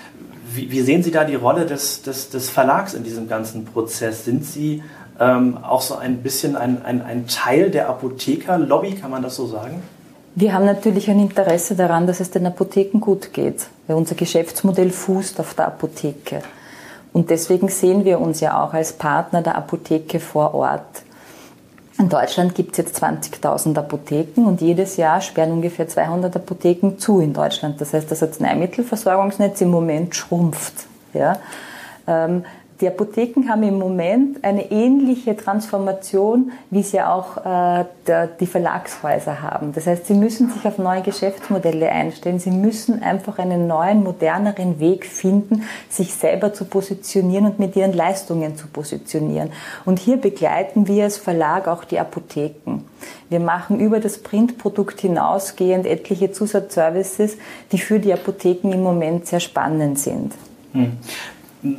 wie, 0.52 0.70
wie, 0.70 0.82
sehen 0.82 1.02
Sie 1.02 1.10
da 1.10 1.24
die 1.24 1.36
Rolle 1.36 1.64
des, 1.64 2.02
des, 2.02 2.28
des 2.28 2.50
Verlags 2.50 2.92
in 2.92 3.02
diesem 3.02 3.28
ganzen 3.28 3.64
Prozess? 3.64 4.26
Sind 4.26 4.44
Sie 4.44 4.82
ähm, 5.18 5.58
auch 5.62 5.80
so 5.80 5.96
ein 5.96 6.18
bisschen 6.18 6.56
ein, 6.56 6.84
ein, 6.84 7.02
ein 7.02 7.26
Teil 7.26 7.70
der 7.70 7.88
Apothekerlobby, 7.88 8.96
kann 8.96 9.10
man 9.10 9.22
das 9.22 9.36
so 9.36 9.46
sagen? 9.46 9.82
Wir 10.34 10.54
haben 10.54 10.64
natürlich 10.64 11.10
ein 11.10 11.18
Interesse 11.18 11.74
daran, 11.74 12.06
dass 12.06 12.20
es 12.20 12.30
den 12.30 12.46
Apotheken 12.46 13.00
gut 13.00 13.32
geht, 13.32 13.66
weil 13.86 13.96
unser 13.96 14.14
Geschäftsmodell 14.14 14.90
fußt 14.90 15.40
auf 15.40 15.54
der 15.54 15.66
Apotheke. 15.66 16.42
Und 17.12 17.30
deswegen 17.30 17.68
sehen 17.68 18.04
wir 18.04 18.20
uns 18.20 18.40
ja 18.40 18.62
auch 18.62 18.72
als 18.72 18.92
Partner 18.92 19.42
der 19.42 19.56
Apotheke 19.56 20.20
vor 20.20 20.54
Ort. 20.54 21.02
In 21.98 22.08
Deutschland 22.08 22.54
gibt 22.54 22.72
es 22.72 22.78
jetzt 22.78 23.02
20.000 23.02 23.76
Apotheken 23.76 24.46
und 24.46 24.60
jedes 24.60 24.96
Jahr 24.96 25.20
sperren 25.20 25.52
ungefähr 25.52 25.88
200 25.88 26.34
Apotheken 26.36 26.96
zu 26.96 27.20
in 27.20 27.34
Deutschland. 27.34 27.80
Das 27.80 27.92
heißt, 27.92 28.10
das 28.10 28.22
Arzneimittelversorgungsnetz 28.22 29.60
im 29.60 29.70
Moment 29.70 30.14
schrumpft. 30.14 30.72
Ja. 31.12 31.38
Die 32.80 32.88
Apotheken 32.88 33.48
haben 33.48 33.62
im 33.62 33.78
Moment 33.78 34.42
eine 34.42 34.70
ähnliche 34.70 35.36
Transformation, 35.36 36.52
wie 36.70 36.82
sie 36.82 37.02
auch 37.02 37.36
äh, 37.36 37.84
der, 38.06 38.26
die 38.26 38.46
Verlagshäuser 38.46 39.42
haben. 39.42 39.72
Das 39.74 39.86
heißt, 39.86 40.06
sie 40.06 40.14
müssen 40.14 40.50
sich 40.50 40.64
auf 40.64 40.78
neue 40.78 41.02
Geschäftsmodelle 41.02 41.90
einstellen. 41.90 42.38
Sie 42.38 42.50
müssen 42.50 43.02
einfach 43.02 43.38
einen 43.38 43.66
neuen, 43.66 44.02
moderneren 44.02 44.80
Weg 44.80 45.04
finden, 45.04 45.64
sich 45.90 46.14
selber 46.14 46.54
zu 46.54 46.64
positionieren 46.64 47.44
und 47.44 47.58
mit 47.58 47.76
ihren 47.76 47.92
Leistungen 47.92 48.56
zu 48.56 48.66
positionieren. 48.66 49.50
Und 49.84 49.98
hier 49.98 50.16
begleiten 50.16 50.88
wir 50.88 51.04
als 51.04 51.18
Verlag 51.18 51.68
auch 51.68 51.84
die 51.84 51.98
Apotheken. 51.98 52.84
Wir 53.28 53.40
machen 53.40 53.78
über 53.78 54.00
das 54.00 54.18
Printprodukt 54.18 55.00
hinausgehend 55.00 55.86
etliche 55.86 56.32
Zusatzservices, 56.32 57.36
die 57.72 57.78
für 57.78 58.00
die 58.00 58.12
Apotheken 58.12 58.72
im 58.72 58.82
Moment 58.82 59.26
sehr 59.26 59.40
spannend 59.40 59.98
sind. 59.98 60.32
Hm. 60.72 60.98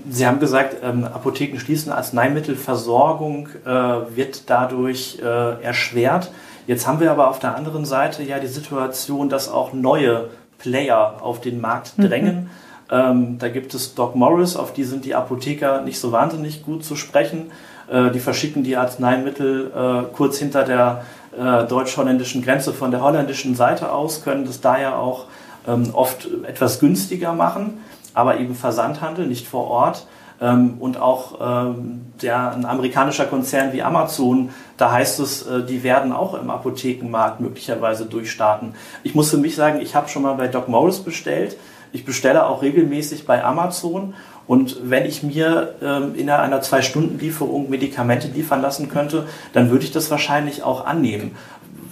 Sie 0.09 0.27
haben 0.27 0.39
gesagt, 0.39 0.77
ähm, 0.83 1.05
Apotheken 1.05 1.59
schließen, 1.59 1.91
Arzneimittelversorgung 1.91 3.49
äh, 3.65 3.69
wird 4.15 4.49
dadurch 4.49 5.19
äh, 5.21 5.63
erschwert. 5.63 6.31
Jetzt 6.67 6.85
haben 6.85 6.99
wir 6.99 7.11
aber 7.11 7.29
auf 7.29 7.39
der 7.39 7.55
anderen 7.55 7.85
Seite 7.85 8.21
ja 8.21 8.37
die 8.39 8.47
Situation, 8.47 9.29
dass 9.29 9.49
auch 9.49 9.73
neue 9.73 10.29
Player 10.59 11.15
auf 11.21 11.41
den 11.41 11.59
Markt 11.59 11.97
mhm. 11.97 12.03
drängen. 12.03 12.35
Mhm. 12.35 12.49
Ähm, 12.91 13.37
da 13.39 13.49
gibt 13.49 13.73
es 13.73 13.95
Doc 13.95 14.15
Morris, 14.15 14.55
auf 14.55 14.73
die 14.73 14.83
sind 14.83 15.05
die 15.05 15.15
Apotheker 15.15 15.81
nicht 15.81 15.99
so 15.99 16.11
wahnsinnig 16.11 16.63
gut 16.63 16.85
zu 16.85 16.95
sprechen. 16.95 17.51
Äh, 17.89 18.11
die 18.11 18.19
verschicken 18.19 18.63
die 18.63 18.77
Arzneimittel 18.77 19.71
äh, 19.75 20.15
kurz 20.15 20.37
hinter 20.37 20.63
der 20.63 21.05
äh, 21.35 21.65
deutsch-holländischen 21.65 22.43
Grenze 22.43 22.71
von 22.73 22.91
der 22.91 23.01
holländischen 23.01 23.55
Seite 23.55 23.91
aus, 23.91 24.23
können 24.23 24.45
das 24.45 24.61
daher 24.61 24.99
auch 24.99 25.25
ähm, 25.67 25.89
oft 25.93 26.27
etwas 26.43 26.79
günstiger 26.79 27.33
machen 27.33 27.79
aber 28.13 28.39
eben 28.39 28.55
Versandhandel, 28.55 29.27
nicht 29.27 29.47
vor 29.47 29.67
Ort. 29.67 30.07
Ähm, 30.41 30.75
und 30.79 30.99
auch 30.99 31.39
ähm, 31.39 32.01
der, 32.21 32.53
ein 32.53 32.65
amerikanischer 32.65 33.25
Konzern 33.25 33.73
wie 33.73 33.83
Amazon, 33.83 34.49
da 34.77 34.91
heißt 34.91 35.19
es, 35.19 35.45
äh, 35.45 35.63
die 35.63 35.83
werden 35.83 36.11
auch 36.11 36.33
im 36.33 36.49
Apothekenmarkt 36.49 37.39
möglicherweise 37.39 38.05
durchstarten. 38.05 38.73
Ich 39.03 39.13
muss 39.13 39.29
für 39.29 39.37
mich 39.37 39.55
sagen, 39.55 39.79
ich 39.81 39.95
habe 39.95 40.09
schon 40.09 40.23
mal 40.23 40.33
bei 40.33 40.47
Doc 40.47 40.67
Morris 40.67 40.99
bestellt. 40.99 41.57
Ich 41.93 42.05
bestelle 42.05 42.47
auch 42.47 42.63
regelmäßig 42.63 43.27
bei 43.27 43.43
Amazon. 43.43 44.15
Und 44.47 44.89
wenn 44.89 45.05
ich 45.05 45.21
mir 45.21 45.75
ähm, 45.81 46.15
in 46.15 46.29
einer 46.29 46.61
Zwei-Stunden-Lieferung 46.61 47.69
Medikamente 47.69 48.27
liefern 48.27 48.61
lassen 48.61 48.89
könnte, 48.89 49.27
dann 49.53 49.69
würde 49.69 49.85
ich 49.85 49.91
das 49.91 50.09
wahrscheinlich 50.09 50.63
auch 50.63 50.85
annehmen. 50.85 51.35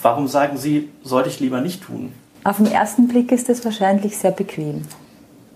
Warum 0.01 0.27
sagen 0.27 0.57
Sie, 0.57 0.89
sollte 1.03 1.29
ich 1.29 1.39
lieber 1.39 1.61
nicht 1.61 1.83
tun? 1.83 2.13
Auf 2.43 2.57
den 2.57 2.71
ersten 2.71 3.07
Blick 3.07 3.31
ist 3.31 3.49
es 3.49 3.63
wahrscheinlich 3.63 4.17
sehr 4.17 4.31
bequem. 4.31 4.83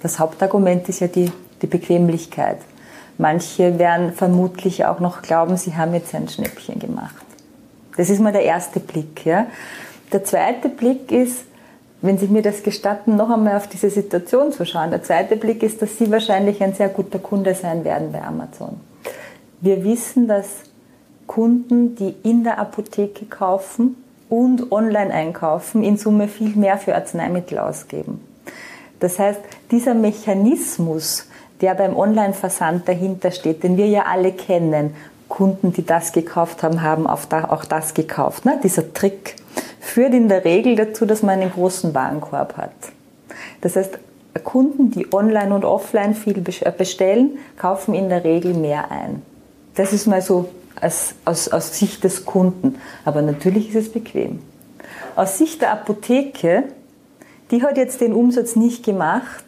Das 0.03 0.19
Hauptargument 0.19 0.87
ist 0.89 0.99
ja 0.99 1.07
die, 1.07 1.31
die 1.61 1.67
Bequemlichkeit. 1.67 2.57
Manche 3.17 3.79
werden 3.79 4.13
vermutlich 4.13 4.85
auch 4.85 4.99
noch 4.99 5.21
glauben, 5.21 5.55
sie 5.57 5.75
haben 5.75 5.93
jetzt 5.93 6.13
ein 6.13 6.27
Schnäppchen 6.27 6.77
gemacht. 6.77 7.25
Das 7.95 8.09
ist 8.09 8.19
mal 8.19 8.33
der 8.33 8.43
erste 8.43 8.79
Blick. 8.79 9.25
Ja. 9.25 9.47
Der 10.11 10.23
zweite 10.23 10.67
Blick 10.67 11.11
ist, 11.11 11.45
wenn 12.01 12.17
Sie 12.17 12.27
mir 12.27 12.41
das 12.41 12.63
gestatten, 12.63 13.15
noch 13.15 13.29
einmal 13.29 13.55
auf 13.55 13.67
diese 13.67 13.89
Situation 13.89 14.51
zu 14.51 14.65
schauen. 14.65 14.89
Der 14.89 15.03
zweite 15.03 15.37
Blick 15.37 15.63
ist, 15.63 15.81
dass 15.81 15.97
Sie 15.97 16.11
wahrscheinlich 16.11 16.61
ein 16.61 16.73
sehr 16.73 16.89
guter 16.89 17.19
Kunde 17.19 17.55
sein 17.55 17.85
werden 17.85 18.11
bei 18.11 18.21
Amazon. 18.21 18.81
Wir 19.61 19.85
wissen, 19.85 20.27
dass 20.27 20.47
Kunden, 21.27 21.95
die 21.95 22.13
in 22.23 22.43
der 22.43 22.59
Apotheke 22.59 23.25
kaufen 23.25 23.95
und 24.27 24.69
online 24.73 25.13
einkaufen, 25.13 25.81
in 25.81 25.95
Summe 25.95 26.27
viel 26.27 26.55
mehr 26.57 26.77
für 26.77 26.93
Arzneimittel 26.93 27.57
ausgeben. 27.57 28.32
Das 29.03 29.19
heißt, 29.19 29.41
dieser 29.69 29.95
Mechanismus, 29.95 31.27
der 31.59 31.75
beim 31.75 31.93
Online-Versand 31.93 32.87
dahinter 32.87 33.31
steht, 33.31 33.61
den 33.61 33.75
wir 33.75 33.87
ja 33.87 34.03
alle 34.03 34.31
kennen, 34.31 34.95
Kunden, 35.27 35.73
die 35.73 35.85
das 35.85 36.13
gekauft 36.13 36.63
haben, 36.63 36.81
haben 36.81 37.05
auch 37.05 37.65
das 37.65 37.93
gekauft. 37.95 38.45
Ne? 38.45 38.61
Dieser 38.63 38.93
Trick 38.93 39.35
führt 39.81 40.13
in 40.13 40.29
der 40.29 40.45
Regel 40.45 40.77
dazu, 40.77 41.05
dass 41.05 41.21
man 41.21 41.41
einen 41.41 41.51
großen 41.51 41.93
Warenkorb 41.93 42.55
hat. 42.55 42.71
Das 43.59 43.75
heißt, 43.75 43.99
Kunden, 44.45 44.91
die 44.91 45.11
online 45.11 45.53
und 45.53 45.65
offline 45.65 46.15
viel 46.15 46.37
äh, 46.37 46.71
bestellen, 46.71 47.39
kaufen 47.57 47.93
in 47.93 48.07
der 48.07 48.23
Regel 48.23 48.53
mehr 48.53 48.89
ein. 48.89 49.21
Das 49.75 49.91
ist 49.91 50.07
mal 50.07 50.21
so 50.21 50.47
aus, 50.79 51.13
aus, 51.25 51.49
aus 51.49 51.77
Sicht 51.77 52.05
des 52.05 52.23
Kunden. 52.23 52.79
Aber 53.03 53.21
natürlich 53.21 53.67
ist 53.67 53.87
es 53.87 53.91
bequem. 53.91 54.39
Aus 55.17 55.37
Sicht 55.37 55.61
der 55.61 55.73
Apotheke 55.73 56.63
die 57.53 57.61
hat 57.61 57.77
jetzt 57.77 58.01
den 58.01 58.13
Umsatz 58.13 58.55
nicht 58.55 58.83
gemacht, 58.83 59.43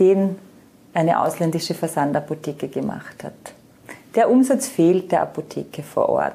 den 0.00 0.34
eine 0.92 1.20
ausländische 1.20 1.72
Versandapotheke 1.72 2.66
gemacht 2.66 3.22
hat. 3.22 3.54
Der 4.16 4.28
Umsatz 4.28 4.66
fehlt 4.66 5.12
der 5.12 5.22
Apotheke 5.22 5.84
vor 5.84 6.08
Ort. 6.08 6.34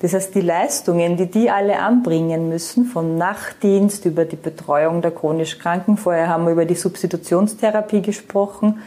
Das 0.00 0.14
heißt, 0.14 0.34
die 0.34 0.40
Leistungen, 0.40 1.18
die 1.18 1.26
die 1.26 1.50
alle 1.50 1.80
anbringen 1.80 2.48
müssen, 2.48 2.86
vom 2.86 3.18
Nachtdienst 3.18 4.06
über 4.06 4.24
die 4.24 4.36
Betreuung 4.36 5.02
der 5.02 5.10
chronisch 5.10 5.58
Kranken, 5.58 5.98
vorher 5.98 6.30
haben 6.30 6.46
wir 6.46 6.52
über 6.52 6.64
die 6.64 6.76
Substitutionstherapie 6.76 8.00
gesprochen, 8.00 8.80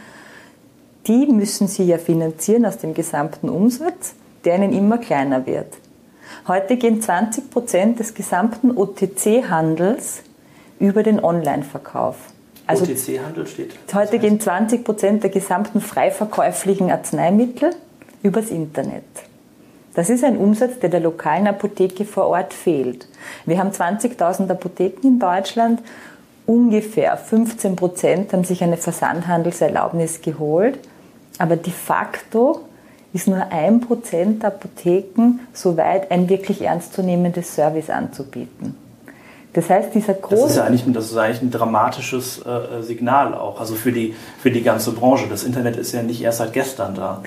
die 1.06 1.26
müssen 1.26 1.68
sie 1.68 1.84
ja 1.84 1.98
finanzieren 1.98 2.66
aus 2.66 2.78
dem 2.78 2.92
gesamten 2.92 3.48
Umsatz, 3.48 4.14
der 4.44 4.56
ihnen 4.56 4.72
immer 4.72 4.98
kleiner 4.98 5.46
wird. 5.46 5.74
Heute 6.48 6.76
gehen 6.76 7.00
20 7.00 7.50
Prozent 7.50 8.00
des 8.00 8.14
gesamten 8.14 8.76
OTC-Handels 8.76 10.24
über 10.78 11.02
den 11.02 11.22
Online-Verkauf. 11.22 12.16
Also 12.66 12.84
OTC-Handel 12.84 13.46
steht. 13.46 13.74
Heute 13.94 14.18
gehen 14.18 14.40
20 14.40 14.84
Prozent 14.84 15.22
der 15.22 15.30
gesamten 15.30 15.80
frei 15.80 16.10
verkäuflichen 16.10 16.90
Arzneimittel 16.90 17.70
übers 18.22 18.50
Internet. 18.50 19.04
Das 19.94 20.10
ist 20.10 20.22
ein 20.22 20.36
Umsatz, 20.36 20.78
der 20.78 20.90
der 20.90 21.00
lokalen 21.00 21.46
Apotheke 21.46 22.04
vor 22.04 22.26
Ort 22.26 22.52
fehlt. 22.52 23.08
Wir 23.46 23.58
haben 23.58 23.70
20.000 23.70 24.50
Apotheken 24.50 25.06
in 25.06 25.18
Deutschland. 25.18 25.80
Ungefähr 26.46 27.16
15 27.16 27.74
Prozent 27.74 28.32
haben 28.32 28.44
sich 28.44 28.62
eine 28.62 28.76
Versandhandelserlaubnis 28.76 30.20
geholt. 30.20 30.78
Aber 31.38 31.56
de 31.56 31.72
facto 31.72 32.60
ist 33.12 33.28
nur 33.28 33.50
ein 33.50 33.80
Prozent 33.80 34.42
der 34.42 34.50
Apotheken 34.50 35.40
so 35.52 35.76
weit, 35.76 36.10
ein 36.10 36.28
wirklich 36.28 36.62
ernstzunehmendes 36.62 37.54
Service 37.54 37.90
anzubieten. 37.90 38.76
Das 39.58 39.68
heißt, 39.68 39.92
dieser 39.92 40.14
große. 40.14 40.40
Das 40.40 40.50
ist 40.52 40.56
ja 40.56 40.64
eigentlich, 40.66 40.84
das 40.92 41.06
ist 41.06 41.16
eigentlich 41.16 41.42
ein 41.42 41.50
dramatisches 41.50 42.38
äh, 42.46 42.80
Signal 42.80 43.34
auch, 43.34 43.58
also 43.58 43.74
für 43.74 43.90
die, 43.90 44.14
für 44.40 44.52
die 44.52 44.62
ganze 44.62 44.92
Branche. 44.92 45.26
Das 45.28 45.42
Internet 45.42 45.76
ist 45.76 45.90
ja 45.90 46.00
nicht 46.00 46.22
erst 46.22 46.38
seit 46.38 46.52
gestern 46.52 46.94
da. 46.94 47.22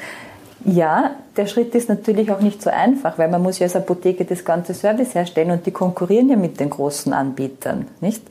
Ja, 0.64 1.12
der 1.36 1.48
Schritt 1.48 1.76
ist 1.76 1.90
natürlich 1.90 2.32
auch 2.32 2.40
nicht 2.40 2.62
so 2.62 2.70
einfach, 2.70 3.18
weil 3.18 3.28
man 3.28 3.42
muss 3.42 3.60
ja 3.60 3.66
als 3.66 3.76
Apotheke 3.76 4.24
das 4.24 4.46
ganze 4.46 4.74
Service 4.74 5.14
herstellen 5.14 5.52
und 5.52 5.66
die 5.66 5.72
konkurrieren 5.72 6.30
ja 6.30 6.38
mit 6.38 6.62
den 6.62 6.70
großen 6.70 7.12
Anbietern, 7.12 7.88
nicht? 8.00 8.24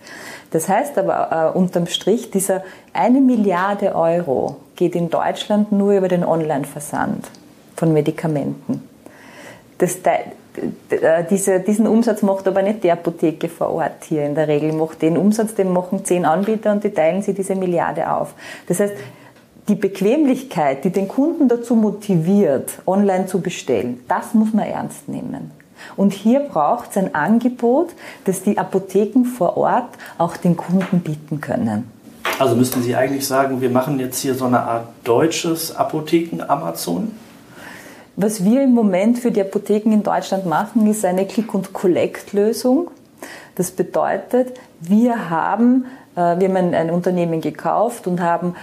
Das 0.50 0.66
heißt 0.66 0.96
aber 0.96 1.52
äh, 1.54 1.58
unterm 1.58 1.86
Strich, 1.86 2.30
dieser 2.30 2.62
eine 2.94 3.20
Milliarde 3.20 3.94
Euro 3.94 4.56
geht 4.76 4.94
in 4.94 5.10
Deutschland 5.10 5.72
nur 5.72 5.92
über 5.92 6.08
den 6.08 6.24
Online-Versand 6.24 7.26
von 7.76 7.92
Medikamenten. 7.92 8.82
Das, 9.76 9.96
äh, 9.96 10.20
diese, 11.30 11.60
diesen 11.60 11.86
Umsatz 11.86 12.22
macht 12.22 12.48
aber 12.48 12.62
nicht 12.62 12.82
die 12.82 12.90
Apotheke 12.90 13.48
vor 13.48 13.70
Ort 13.70 14.04
hier 14.04 14.24
in 14.24 14.34
der 14.34 14.48
Regel. 14.48 14.72
Macht 14.72 15.02
den 15.02 15.16
Umsatz, 15.16 15.54
den 15.54 15.72
machen 15.72 16.04
zehn 16.04 16.24
Anbieter 16.24 16.72
und 16.72 16.84
die 16.84 16.90
teilen 16.90 17.22
sie 17.22 17.34
diese 17.34 17.54
Milliarde 17.54 18.10
auf. 18.10 18.34
Das 18.66 18.80
heißt, 18.80 18.94
die 19.68 19.76
Bequemlichkeit, 19.76 20.84
die 20.84 20.90
den 20.90 21.06
Kunden 21.06 21.48
dazu 21.48 21.76
motiviert, 21.76 22.70
online 22.86 23.26
zu 23.26 23.40
bestellen, 23.40 24.00
das 24.08 24.34
muss 24.34 24.52
man 24.52 24.66
ernst 24.66 25.08
nehmen. 25.08 25.52
Und 25.96 26.12
hier 26.12 26.40
braucht 26.40 26.90
es 26.90 26.96
ein 26.96 27.14
Angebot, 27.14 27.90
das 28.24 28.42
die 28.42 28.58
Apotheken 28.58 29.24
vor 29.24 29.56
Ort 29.56 29.88
auch 30.18 30.36
den 30.36 30.56
Kunden 30.56 31.00
bieten 31.00 31.40
können. 31.40 31.90
Also 32.38 32.56
müssten 32.56 32.82
Sie 32.82 32.96
eigentlich 32.96 33.26
sagen, 33.26 33.60
wir 33.60 33.70
machen 33.70 33.98
jetzt 34.00 34.20
hier 34.20 34.34
so 34.34 34.46
eine 34.46 34.60
Art 34.60 34.88
deutsches 35.04 35.74
Apotheken-Amazon? 35.74 37.12
Was 38.22 38.44
wir 38.44 38.64
im 38.64 38.74
Moment 38.74 39.18
für 39.18 39.30
die 39.30 39.40
Apotheken 39.40 39.92
in 39.94 40.02
Deutschland 40.02 40.44
machen, 40.44 40.86
ist 40.90 41.06
eine 41.06 41.24
Click- 41.24 41.54
und 41.54 41.72
Collect-Lösung. 41.72 42.90
Das 43.54 43.70
bedeutet, 43.70 44.60
wir 44.78 45.30
haben 45.30 45.86
äh, 46.16 46.38
wir 46.38 46.48
haben 46.48 46.74
ein, 46.74 46.90
Unternehmen 46.90 47.40
gekauft 47.40 48.06
und 48.06 48.20
haben 48.20 48.56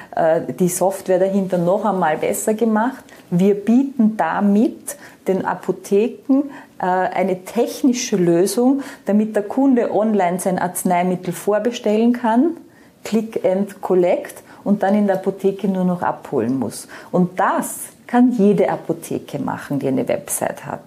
die 0.59 0.69
Software 0.69 1.17
dahinter 1.17 1.57
noch 1.57 1.85
einmal 1.85 2.17
besser 2.17 2.53
gemacht. 2.53 3.03
Wir 3.31 3.55
bieten 3.55 4.15
damit 4.15 4.95
den 5.27 5.43
Apotheken 5.43 6.43
eine 6.77 7.43
technische 7.43 8.15
Lösung, 8.15 8.83
damit 9.07 9.35
der 9.35 9.41
Kunde 9.41 9.91
online 9.91 10.39
sein 10.39 10.59
Arzneimittel 10.59 11.33
vorbestellen 11.33 12.13
kann, 12.13 12.57
Click 13.03 13.43
and 13.43 13.81
Collect 13.81 14.43
und 14.63 14.83
dann 14.83 14.93
in 14.93 15.07
der 15.07 15.15
Apotheke 15.15 15.67
nur 15.67 15.83
noch 15.83 16.03
abholen 16.03 16.59
muss. 16.59 16.87
Und 17.11 17.39
das 17.39 17.96
kann 18.07 18.31
jede 18.31 18.69
Apotheke 18.69 19.39
machen, 19.39 19.79
die 19.79 19.87
eine 19.87 20.07
Website 20.07 20.65
hat. 20.65 20.81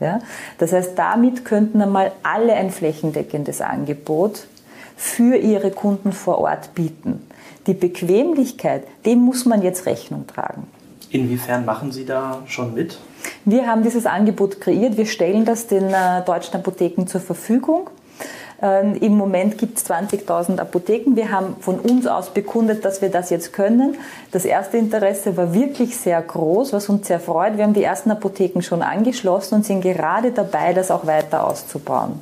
Ja? 0.00 0.20
Das 0.58 0.72
heißt, 0.72 0.96
damit 0.96 1.44
könnten 1.44 1.82
einmal 1.82 2.12
alle 2.22 2.54
ein 2.54 2.70
flächendeckendes 2.70 3.60
Angebot 3.60 4.46
für 4.96 5.36
ihre 5.36 5.70
Kunden 5.70 6.12
vor 6.12 6.38
Ort 6.38 6.74
bieten. 6.74 7.26
Die 7.66 7.74
Bequemlichkeit, 7.74 8.84
dem 9.04 9.20
muss 9.20 9.44
man 9.44 9.62
jetzt 9.62 9.86
Rechnung 9.86 10.26
tragen. 10.26 10.66
Inwiefern 11.10 11.64
machen 11.64 11.92
Sie 11.92 12.04
da 12.04 12.42
schon 12.46 12.74
mit? 12.74 12.98
Wir 13.44 13.66
haben 13.66 13.82
dieses 13.82 14.06
Angebot 14.06 14.60
kreiert. 14.60 14.96
Wir 14.96 15.06
stellen 15.06 15.44
das 15.44 15.66
den 15.66 15.88
äh, 15.88 16.22
deutschen 16.24 16.56
Apotheken 16.56 17.06
zur 17.06 17.20
Verfügung. 17.20 17.88
Ähm, 18.60 18.96
Im 18.96 19.16
Moment 19.16 19.56
gibt 19.56 19.78
es 19.78 19.88
20.000 19.88 20.58
Apotheken. 20.58 21.14
Wir 21.14 21.30
haben 21.30 21.56
von 21.60 21.78
uns 21.78 22.06
aus 22.06 22.30
bekundet, 22.30 22.84
dass 22.84 23.00
wir 23.00 23.08
das 23.08 23.30
jetzt 23.30 23.52
können. 23.52 23.96
Das 24.32 24.44
erste 24.44 24.78
Interesse 24.78 25.36
war 25.36 25.54
wirklich 25.54 25.96
sehr 25.96 26.20
groß, 26.20 26.72
was 26.72 26.88
uns 26.88 27.06
sehr 27.06 27.20
freut. 27.20 27.56
Wir 27.56 27.64
haben 27.64 27.74
die 27.74 27.84
ersten 27.84 28.10
Apotheken 28.10 28.62
schon 28.62 28.82
angeschlossen 28.82 29.56
und 29.56 29.64
sind 29.64 29.82
gerade 29.82 30.32
dabei, 30.32 30.72
das 30.72 30.90
auch 30.90 31.06
weiter 31.06 31.46
auszubauen. 31.46 32.18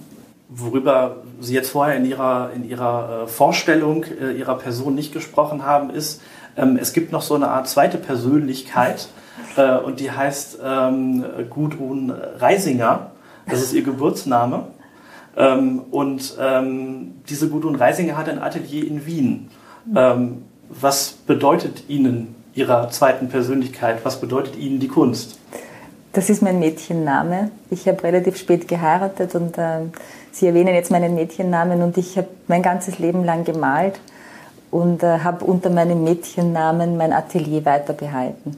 Worüber 0.49 1.17
Sie 1.41 1.55
jetzt 1.55 1.71
vorher 1.71 1.97
in 1.97 2.05
Ihrer, 2.05 2.51
in 2.55 2.69
Ihrer 2.69 3.25
äh, 3.25 3.27
Vorstellung 3.27 4.05
äh, 4.05 4.33
Ihrer 4.33 4.57
Person 4.57 4.95
nicht 4.95 5.13
gesprochen 5.13 5.65
haben, 5.65 5.91
ist, 5.91 6.21
ähm, 6.57 6.79
es 6.81 6.93
gibt 6.93 7.13
noch 7.13 7.23
so 7.23 7.35
eine 7.35 7.49
Art 7.49 7.67
zweite 7.69 7.99
Persönlichkeit 7.99 9.09
äh, 9.57 9.77
und 9.79 10.01
die 10.01 10.11
heißt 10.11 10.59
ähm, 10.63 11.25
Gudrun 11.51 12.11
Reisinger. 12.11 13.11
Das 13.49 13.63
ist 13.63 13.73
ihr 13.73 13.83
Geburtsname. 13.83 14.65
Ähm, 15.37 15.83
und 15.91 16.37
ähm, 16.41 17.15
diese 17.29 17.49
Gudrun 17.49 17.77
Reisinger 17.77 18.17
hat 18.17 18.29
ein 18.29 18.41
Atelier 18.41 18.87
in 18.87 19.07
Wien. 19.07 19.51
Ähm, 19.95 20.43
was 20.69 21.13
bedeutet 21.13 21.85
Ihnen 21.89 22.35
Ihrer 22.55 22.91
zweiten 22.91 23.29
Persönlichkeit? 23.29 24.05
Was 24.05 24.21
bedeutet 24.21 24.57
Ihnen 24.57 24.81
die 24.81 24.89
Kunst? 24.89 25.39
Das 26.13 26.31
ist 26.31 26.43
mein 26.43 26.59
Mädchenname. 26.59 27.51
Ich 27.71 27.87
habe 27.87 28.03
relativ 28.03 28.39
spät 28.39 28.67
geheiratet 28.67 29.35
und 29.35 29.59
äh, 29.59 29.81
Sie 30.33 30.47
erwähnen 30.47 30.75
jetzt 30.75 30.91
meinen 30.91 31.15
Mädchennamen 31.15 31.83
und 31.83 31.99
ich 31.99 32.17
habe 32.17 32.29
mein 32.49 32.63
ganzes 32.63 32.99
Leben 32.99 33.25
lang 33.25 33.45
gemalt 33.45 34.01
und 34.71 35.03
äh, 35.03 35.19
habe 35.21 35.45
unter 35.45 35.71
meinem 35.71 36.05
Mädchennamen 36.05 36.97
mein 36.97 37.13
Atelier 37.13 37.65
weiter 37.65 37.93
behalten. 37.93 38.57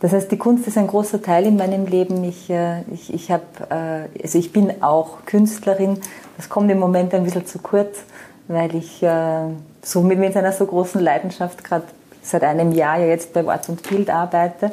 Das 0.00 0.12
heißt, 0.12 0.30
die 0.30 0.38
Kunst 0.38 0.66
ist 0.68 0.78
ein 0.78 0.86
großer 0.86 1.20
Teil 1.20 1.46
in 1.46 1.56
meinem 1.56 1.86
Leben. 1.86 2.22
Ich, 2.22 2.48
äh, 2.50 2.82
ich, 2.92 3.12
ich, 3.12 3.30
hab, 3.30 3.70
äh, 3.70 4.08
also 4.22 4.38
ich 4.38 4.52
bin 4.52 4.82
auch 4.82 5.24
Künstlerin. 5.26 5.98
Das 6.36 6.48
kommt 6.48 6.70
im 6.70 6.78
Moment 6.78 7.14
ein 7.14 7.24
bisschen 7.24 7.46
zu 7.46 7.58
kurz, 7.58 7.98
weil 8.46 8.74
ich 8.76 9.02
äh, 9.02 9.40
so 9.82 10.02
mit, 10.02 10.18
mit 10.18 10.36
einer 10.36 10.52
so 10.52 10.66
großen 10.66 11.00
Leidenschaft 11.00 11.64
gerade 11.64 11.84
seit 12.22 12.44
einem 12.44 12.72
Jahr 12.72 12.98
ja 12.98 13.06
jetzt 13.06 13.32
bei 13.32 13.44
Wort 13.44 13.68
und 13.68 13.82
Bild 13.88 14.10
arbeite. 14.10 14.72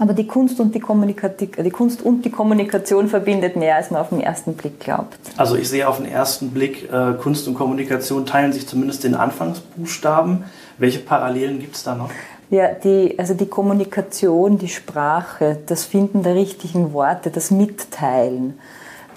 Aber 0.00 0.12
die 0.12 0.26
Kunst 0.26 0.60
und 0.60 0.74
die, 0.74 0.80
die 0.80 1.70
Kunst 1.70 2.02
und 2.02 2.24
die 2.24 2.30
Kommunikation 2.30 3.08
verbindet 3.08 3.56
mehr, 3.56 3.76
als 3.76 3.90
man 3.90 4.00
auf 4.00 4.10
den 4.10 4.20
ersten 4.20 4.54
Blick 4.54 4.78
glaubt. 4.78 5.18
Also 5.36 5.56
ich 5.56 5.68
sehe 5.68 5.88
auf 5.88 5.96
den 5.96 6.06
ersten 6.06 6.50
Blick, 6.50 6.88
äh, 6.92 7.14
Kunst 7.14 7.48
und 7.48 7.54
Kommunikation 7.54 8.24
teilen 8.24 8.52
sich 8.52 8.68
zumindest 8.68 9.02
den 9.02 9.16
Anfangsbuchstaben. 9.16 10.44
Welche 10.78 11.00
Parallelen 11.00 11.58
gibt 11.58 11.74
es 11.74 11.82
da 11.82 11.96
noch? 11.96 12.10
Ja, 12.50 12.72
die, 12.72 13.18
also 13.18 13.34
die 13.34 13.46
Kommunikation, 13.46 14.58
die 14.58 14.68
Sprache, 14.68 15.58
das 15.66 15.84
Finden 15.84 16.22
der 16.22 16.34
richtigen 16.34 16.92
Worte, 16.94 17.30
das 17.30 17.50
Mitteilen, 17.50 18.58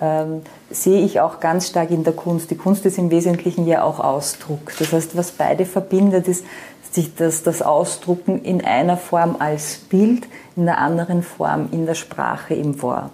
ähm, 0.02 0.42
sehe 0.70 1.06
ich 1.06 1.22
auch 1.22 1.40
ganz 1.40 1.68
stark 1.68 1.92
in 1.92 2.04
der 2.04 2.14
Kunst. 2.14 2.52
Die 2.52 2.58
Kunst 2.58 2.86
ist 2.86 2.98
im 2.98 3.10
Wesentlichen 3.10 3.66
ja 3.68 3.84
auch 3.84 4.00
Ausdruck. 4.00 4.74
Das 4.80 4.92
heißt, 4.92 5.16
was 5.16 5.32
beide 5.32 5.66
verbindet, 5.66 6.28
ist 6.28 6.44
sich 6.92 7.16
das, 7.16 7.44
das 7.44 7.62
Ausdrucken 7.62 8.44
in 8.44 8.66
einer 8.66 8.98
Form 8.98 9.38
als 9.40 9.78
Bild, 9.78 10.24
in 10.58 10.68
einer 10.68 10.80
anderen 10.80 11.24
Form 11.24 11.70
in 11.72 11.86
der 11.86 11.96
Sprache, 11.96 12.54
im 12.54 12.82
Wort. 12.82 13.12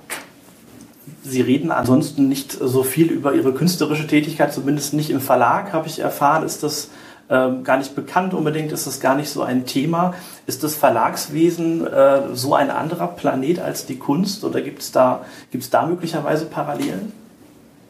Sie 1.23 1.41
reden 1.41 1.71
ansonsten 1.71 2.27
nicht 2.27 2.53
so 2.53 2.84
viel 2.84 3.12
über 3.12 3.34
Ihre 3.34 3.53
künstlerische 3.53 4.08
Tätigkeit, 4.08 4.53
zumindest 4.53 4.93
nicht 4.93 5.10
im 5.10 5.19
Verlag, 5.19 5.73
habe 5.73 5.88
ich 5.88 5.99
erfahren. 5.99 6.43
Ist 6.43 6.63
das 6.63 6.89
ähm, 7.29 7.63
gar 7.63 7.77
nicht 7.77 7.95
bekannt 7.95 8.33
unbedingt, 8.33 8.71
ist 8.71 8.87
das 8.87 8.99
gar 8.99 9.15
nicht 9.15 9.29
so 9.29 9.41
ein 9.41 9.65
Thema. 9.65 10.13
Ist 10.45 10.63
das 10.63 10.75
Verlagswesen 10.75 11.85
äh, 11.85 12.33
so 12.33 12.53
ein 12.55 12.69
anderer 12.69 13.07
Planet 13.07 13.59
als 13.59 13.85
die 13.85 13.97
Kunst 13.97 14.43
oder 14.43 14.61
gibt 14.61 14.81
es 14.81 14.91
da, 14.91 15.25
gibt's 15.51 15.69
da 15.69 15.85
möglicherweise 15.85 16.45
Parallelen? 16.45 17.11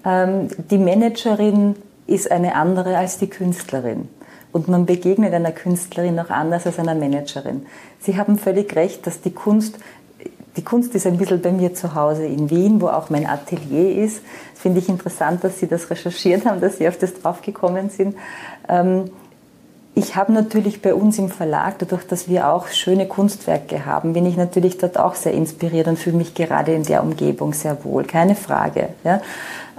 Ähm, 0.06 0.47
die 0.69 0.78
Managerin 0.78 1.76
ist 2.08 2.32
eine 2.32 2.56
andere 2.56 2.97
als 2.97 3.17
die 3.19 3.28
Künstlerin. 3.28 4.10
Und 4.54 4.69
man 4.69 4.86
begegnet 4.86 5.34
einer 5.34 5.52
Künstlerin 5.52 6.19
auch 6.19 6.30
anders 6.30 6.65
als 6.65 6.80
einer 6.80 6.95
Managerin. 6.95 7.65
Sie 8.00 8.17
haben 8.17 8.39
völlig 8.39 8.76
recht, 8.76 9.06
dass 9.06 9.21
die 9.21 9.32
Kunst 9.32 9.78
die 10.58 10.63
Kunst 10.63 10.95
ist 10.95 11.06
ein 11.06 11.17
bisschen 11.17 11.39
bei 11.39 11.52
mir 11.52 11.76
zu 11.76 11.93
Hause 11.93 12.26
in 12.26 12.50
Wien, 12.50 12.82
wo 12.82 12.88
auch 12.88 13.12
mein 13.12 13.28
Atelier 13.28 14.04
ist. 14.04 14.23
Das 14.54 14.63
finde 14.63 14.80
ich 14.80 14.89
interessant, 14.89 15.43
dass 15.43 15.60
Sie 15.60 15.67
das 15.67 15.91
recherchiert 15.91 16.45
haben, 16.45 16.60
dass 16.60 16.80
Sie 16.80 16.88
auf 16.88 16.97
das 16.97 17.13
draufgekommen 17.13 17.91
sind. 17.91 18.17
Ähm, 18.67 19.12
ich 19.98 20.16
habe 20.16 20.32
natürlich 20.32 20.84
bei 20.84 20.94
uns 20.94 21.18
im 21.18 21.30
Verlag, 21.30 21.80
dadurch, 21.80 22.06
dass 22.06 22.30
wir 22.30 22.50
auch 22.50 22.68
schöne 22.68 23.08
Kunstwerke 23.08 23.88
haben, 23.88 24.14
bin 24.14 24.28
ich 24.28 24.38
natürlich 24.38 24.78
dort 24.78 25.00
auch 25.00 25.16
sehr 25.16 25.34
inspiriert 25.34 25.88
und 25.88 25.98
fühle 25.98 26.18
mich 26.18 26.36
gerade 26.36 26.74
in 26.76 26.84
der 26.84 27.02
Umgebung 27.02 27.52
sehr 27.54 27.84
wohl, 27.84 28.04
keine 28.04 28.36
Frage. 28.36 28.90
Ja. 29.04 29.22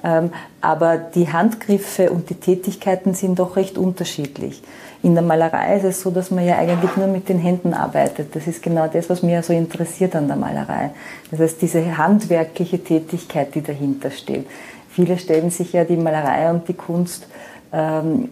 Ähm, 0.03 0.31
aber 0.61 0.97
die 0.99 1.33
Handgriffe 1.33 2.11
und 2.11 2.31
die 2.31 2.35
Tätigkeiten 2.35 3.15
sind 3.15 3.39
doch 3.39 3.55
recht 3.55 3.79
unterschiedlich. 3.79 4.61
In 5.05 5.15
der 5.15 5.23
Malerei 5.23 5.77
ist 5.77 5.85
es 5.85 6.01
so, 6.01 6.11
dass 6.11 6.33
man 6.33 6.45
ja 6.45 6.59
eigentlich 6.59 6.97
nur 6.97 7.07
mit 7.07 7.29
den 7.29 7.39
Händen 7.39 7.73
arbeitet. 7.73 8.35
Das 8.35 8.49
ist 8.49 8.61
genau 8.61 8.89
das, 8.89 9.09
was 9.09 9.23
mir 9.23 9.45
so 9.45 9.53
interessiert 9.53 10.17
an 10.17 10.27
der 10.27 10.37
Malerei. 10.37 10.91
Das 11.31 11.39
heißt, 11.39 11.63
diese 11.63 11.97
handwerkliche 11.97 12.83
Tätigkeit, 12.83 13.55
die 13.55 13.63
dahinter 13.63 14.11
steht. 14.11 14.49
Viele 14.91 15.17
stellen 15.17 15.51
sich 15.51 15.75
ja 15.75 15.85
die 15.85 15.97
Malerei 15.97 16.51
und 16.51 16.67
die 16.67 16.75
Kunst 16.75 17.29
ähm, 17.73 18.31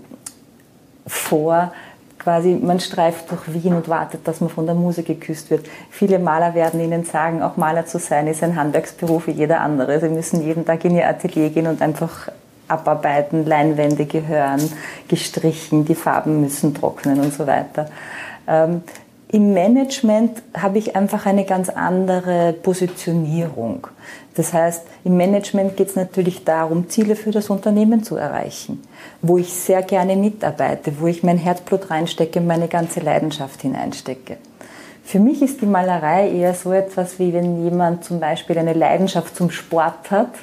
vor, 1.07 1.73
quasi, 2.19 2.59
man 2.61 2.81
streift 2.81 3.31
durch 3.31 3.53
Wien 3.53 3.75
und 3.75 3.89
wartet, 3.89 4.27
dass 4.27 4.41
man 4.41 4.51
von 4.51 4.67
der 4.67 4.75
Muse 4.75 5.03
geküsst 5.03 5.51
wird. 5.51 5.67
Viele 5.91 6.19
Maler 6.19 6.55
werden 6.55 6.81
Ihnen 6.81 7.05
sagen, 7.05 7.43
auch 7.43 7.57
Maler 7.57 7.87
zu 7.87 7.99
sein 7.99 8.27
ist 8.27 8.43
ein 8.43 8.57
Handwerksberuf 8.57 9.29
wie 9.29 9.33
jeder 9.33 9.61
andere. 9.61 10.01
Sie 10.01 10.09
müssen 10.09 10.43
jeden 10.43 10.65
Tag 10.65 10.85
in 10.85 10.97
Ihr 10.97 11.09
Atelier 11.09 11.51
gehen 11.51 11.69
und 11.69 11.81
einfach 11.83 12.29
abarbeiten, 12.69 13.47
Leinwände 13.47 14.07
gehören 14.07 14.61
gestrichen, 15.07 15.85
die 15.85 15.95
Farben 15.95 16.41
müssen 16.41 16.75
trocknen 16.75 17.21
und 17.21 17.33
so 17.33 17.47
weiter. 17.47 17.89
Im 19.29 19.53
Management 19.55 20.41
habe 20.57 20.79
ich 20.79 20.95
einfach 20.95 21.27
eine 21.27 21.45
ganz 21.45 21.69
andere 21.69 22.53
Positionierung. 22.53 23.89
Das 24.35 24.53
heißt, 24.53 24.83
im 25.05 25.17
Management 25.17 25.77
geht 25.77 25.89
es 25.89 25.97
natürlich 25.97 26.45
darum, 26.45 26.89
Ziele 26.89 27.17
für 27.17 27.33
das 27.33 27.51
Unternehmen 27.51 28.05
zu 28.05 28.17
erreichen, 28.17 28.83
wo 29.23 29.37
ich 29.37 29.53
sehr 29.53 29.83
gerne 29.83 30.15
mitarbeite, 30.15 31.01
wo 31.01 31.09
ich 31.09 31.25
mein 31.25 31.39
Herzblut 31.39 31.91
reinstecke, 31.91 32.41
meine 32.41 32.69
ganze 32.69 33.01
Leidenschaft 33.01 33.63
hineinstecke. 33.63 34.37
Für 35.03 35.19
mich 35.19 35.43
ist 35.43 35.61
die 35.61 35.67
Malerei 35.67 36.31
eher 36.31 36.55
so 36.55 36.73
etwas, 36.73 37.19
wie 37.19 37.33
wenn 37.33 37.65
jemand 37.65 38.05
zum 38.05 38.21
Beispiel 38.21 38.59
eine 38.59 38.75
Leidenschaft 38.75 39.35
zum 39.35 39.51
Sport 39.51 40.11
hat 40.11 40.35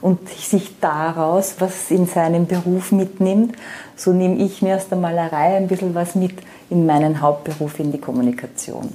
und 0.00 0.28
sich 0.28 0.80
daraus 0.80 1.56
was 1.60 1.90
in 1.90 2.06
seinem 2.06 2.46
Beruf 2.46 2.92
mitnimmt. 2.92 3.56
So 3.96 4.12
nehme 4.12 4.36
ich 4.36 4.62
mir 4.62 4.76
aus 4.76 4.88
der 4.88 4.98
Malerei 4.98 5.56
ein 5.56 5.68
bisschen 5.68 5.94
was 5.94 6.14
mit 6.14 6.34
in 6.70 6.86
meinen 6.86 7.20
Hauptberuf 7.20 7.78
in 7.78 7.92
die 7.92 7.98
Kommunikation 7.98 8.92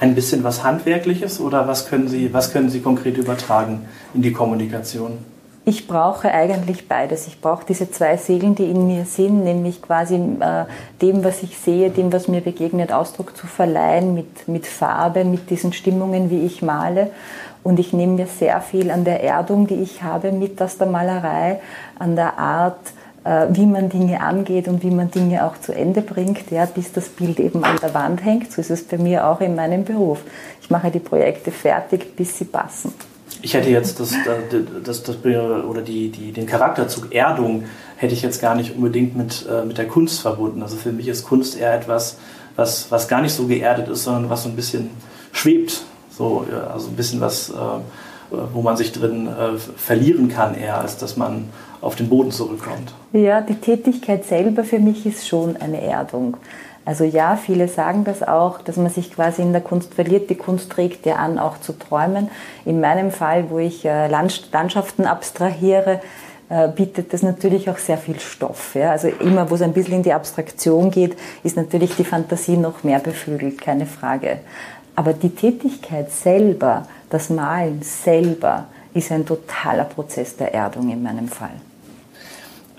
ein 0.00 0.14
bisschen 0.14 0.44
was 0.44 0.62
Handwerkliches 0.62 1.40
oder 1.40 1.66
was 1.66 1.86
können 1.88 2.08
Sie, 2.08 2.32
was 2.32 2.52
können 2.52 2.70
Sie 2.70 2.80
konkret 2.80 3.16
übertragen 3.18 3.86
in 4.14 4.22
die 4.22 4.32
Kommunikation? 4.32 5.18
Ich 5.64 5.86
brauche 5.86 6.32
eigentlich 6.32 6.88
beides. 6.88 7.26
Ich 7.26 7.42
brauche 7.42 7.64
diese 7.68 7.90
zwei 7.90 8.16
Seelen, 8.16 8.54
die 8.54 8.70
in 8.70 8.86
mir 8.86 9.04
sind, 9.04 9.44
nämlich 9.44 9.82
quasi 9.82 10.14
äh, 10.14 10.64
dem, 11.02 11.24
was 11.24 11.42
ich 11.42 11.58
sehe, 11.58 11.90
dem, 11.90 12.10
was 12.10 12.26
mir 12.26 12.40
begegnet, 12.40 12.90
Ausdruck 12.90 13.36
zu 13.36 13.46
verleihen 13.46 14.14
mit, 14.14 14.48
mit 14.48 14.66
Farbe, 14.66 15.24
mit 15.24 15.50
diesen 15.50 15.74
Stimmungen, 15.74 16.30
wie 16.30 16.46
ich 16.46 16.62
male. 16.62 17.10
Und 17.64 17.78
ich 17.78 17.92
nehme 17.92 18.14
mir 18.14 18.26
sehr 18.28 18.62
viel 18.62 18.90
an 18.90 19.04
der 19.04 19.22
Erdung, 19.22 19.66
die 19.66 19.74
ich 19.74 20.02
habe, 20.02 20.32
mit 20.32 20.62
aus 20.62 20.78
der 20.78 20.86
Malerei, 20.86 21.60
an 21.98 22.16
der 22.16 22.38
Art, 22.38 22.80
wie 23.24 23.66
man 23.66 23.88
Dinge 23.88 24.20
angeht 24.20 24.68
und 24.68 24.82
wie 24.82 24.90
man 24.90 25.10
Dinge 25.10 25.44
auch 25.44 25.60
zu 25.60 25.72
Ende 25.72 26.00
bringt, 26.02 26.50
ja, 26.50 26.64
bis 26.66 26.92
das 26.92 27.08
Bild 27.08 27.40
eben 27.40 27.64
an 27.64 27.76
der 27.82 27.92
Wand 27.92 28.24
hängt. 28.24 28.52
So 28.52 28.60
ist 28.60 28.70
es 28.70 28.84
bei 28.84 28.96
mir 28.96 29.26
auch 29.26 29.40
in 29.40 29.54
meinem 29.54 29.84
Beruf. 29.84 30.20
Ich 30.62 30.70
mache 30.70 30.90
die 30.90 31.00
Projekte 31.00 31.50
fertig, 31.50 32.16
bis 32.16 32.38
sie 32.38 32.44
passen. 32.44 32.94
Ich 33.42 33.54
hätte 33.54 33.70
jetzt 33.70 34.00
das, 34.00 34.14
das, 34.24 34.62
das, 34.84 35.02
das 35.02 35.16
oder 35.24 35.82
die, 35.82 36.10
die, 36.10 36.32
den 36.32 36.46
Charakterzug 36.46 37.14
Erdung 37.14 37.64
hätte 37.96 38.14
ich 38.14 38.22
jetzt 38.22 38.40
gar 38.40 38.54
nicht 38.54 38.74
unbedingt 38.76 39.16
mit, 39.16 39.46
äh, 39.48 39.64
mit 39.64 39.78
der 39.78 39.86
Kunst 39.86 40.20
verbunden. 40.20 40.62
Also 40.62 40.76
für 40.76 40.92
mich 40.92 41.08
ist 41.08 41.24
Kunst 41.24 41.58
eher 41.58 41.74
etwas, 41.74 42.18
was, 42.56 42.90
was 42.90 43.06
gar 43.06 43.22
nicht 43.22 43.32
so 43.32 43.46
geerdet 43.46 43.88
ist, 43.88 44.04
sondern 44.04 44.30
was 44.30 44.42
so 44.42 44.48
ein 44.48 44.56
bisschen 44.56 44.90
schwebt. 45.32 45.82
So, 46.10 46.44
also 46.72 46.88
ein 46.88 46.96
bisschen 46.96 47.20
was, 47.20 47.50
äh, 47.50 47.52
wo 48.30 48.62
man 48.62 48.76
sich 48.76 48.92
drin 48.92 49.26
äh, 49.26 49.58
verlieren 49.58 50.28
kann, 50.28 50.54
eher 50.54 50.78
als 50.80 50.96
dass 50.96 51.16
man 51.16 51.48
auf 51.80 51.96
den 51.96 52.08
Boden 52.08 52.30
zurückkommt. 52.30 52.92
Ja, 53.12 53.40
die 53.40 53.54
Tätigkeit 53.54 54.24
selber 54.24 54.64
für 54.64 54.78
mich 54.80 55.06
ist 55.06 55.28
schon 55.28 55.56
eine 55.56 55.80
Erdung. 55.80 56.36
Also 56.84 57.04
ja, 57.04 57.36
viele 57.36 57.68
sagen 57.68 58.04
das 58.04 58.22
auch, 58.22 58.62
dass 58.62 58.76
man 58.76 58.88
sich 58.88 59.12
quasi 59.12 59.42
in 59.42 59.52
der 59.52 59.60
Kunst 59.60 59.92
verliert. 59.92 60.30
Die 60.30 60.36
Kunst 60.36 60.70
trägt 60.70 61.04
ja 61.04 61.16
an, 61.16 61.38
auch 61.38 61.60
zu 61.60 61.74
träumen. 61.74 62.30
In 62.64 62.80
meinem 62.80 63.10
Fall, 63.10 63.50
wo 63.50 63.58
ich 63.58 63.84
äh, 63.84 64.08
Landschaften 64.08 65.04
abstrahiere, 65.04 66.00
äh, 66.48 66.68
bietet 66.68 67.12
das 67.12 67.22
natürlich 67.22 67.68
auch 67.68 67.76
sehr 67.76 67.98
viel 67.98 68.18
Stoff. 68.18 68.74
Also 68.74 69.08
immer, 69.08 69.50
wo 69.50 69.54
es 69.54 69.60
ein 69.60 69.74
bisschen 69.74 69.96
in 69.96 70.02
die 70.02 70.14
Abstraktion 70.14 70.90
geht, 70.90 71.14
ist 71.42 71.58
natürlich 71.58 71.94
die 71.94 72.04
Fantasie 72.04 72.56
noch 72.56 72.84
mehr 72.84 73.00
beflügelt, 73.00 73.60
keine 73.60 73.84
Frage. 73.84 74.38
Aber 74.98 75.12
die 75.12 75.30
Tätigkeit 75.30 76.10
selber, 76.10 76.88
das 77.08 77.30
Malen 77.30 77.82
selber, 77.82 78.66
ist 78.94 79.12
ein 79.12 79.24
totaler 79.24 79.84
Prozess 79.84 80.36
der 80.36 80.52
Erdung 80.52 80.90
in 80.90 81.04
meinem 81.04 81.28
Fall. 81.28 81.52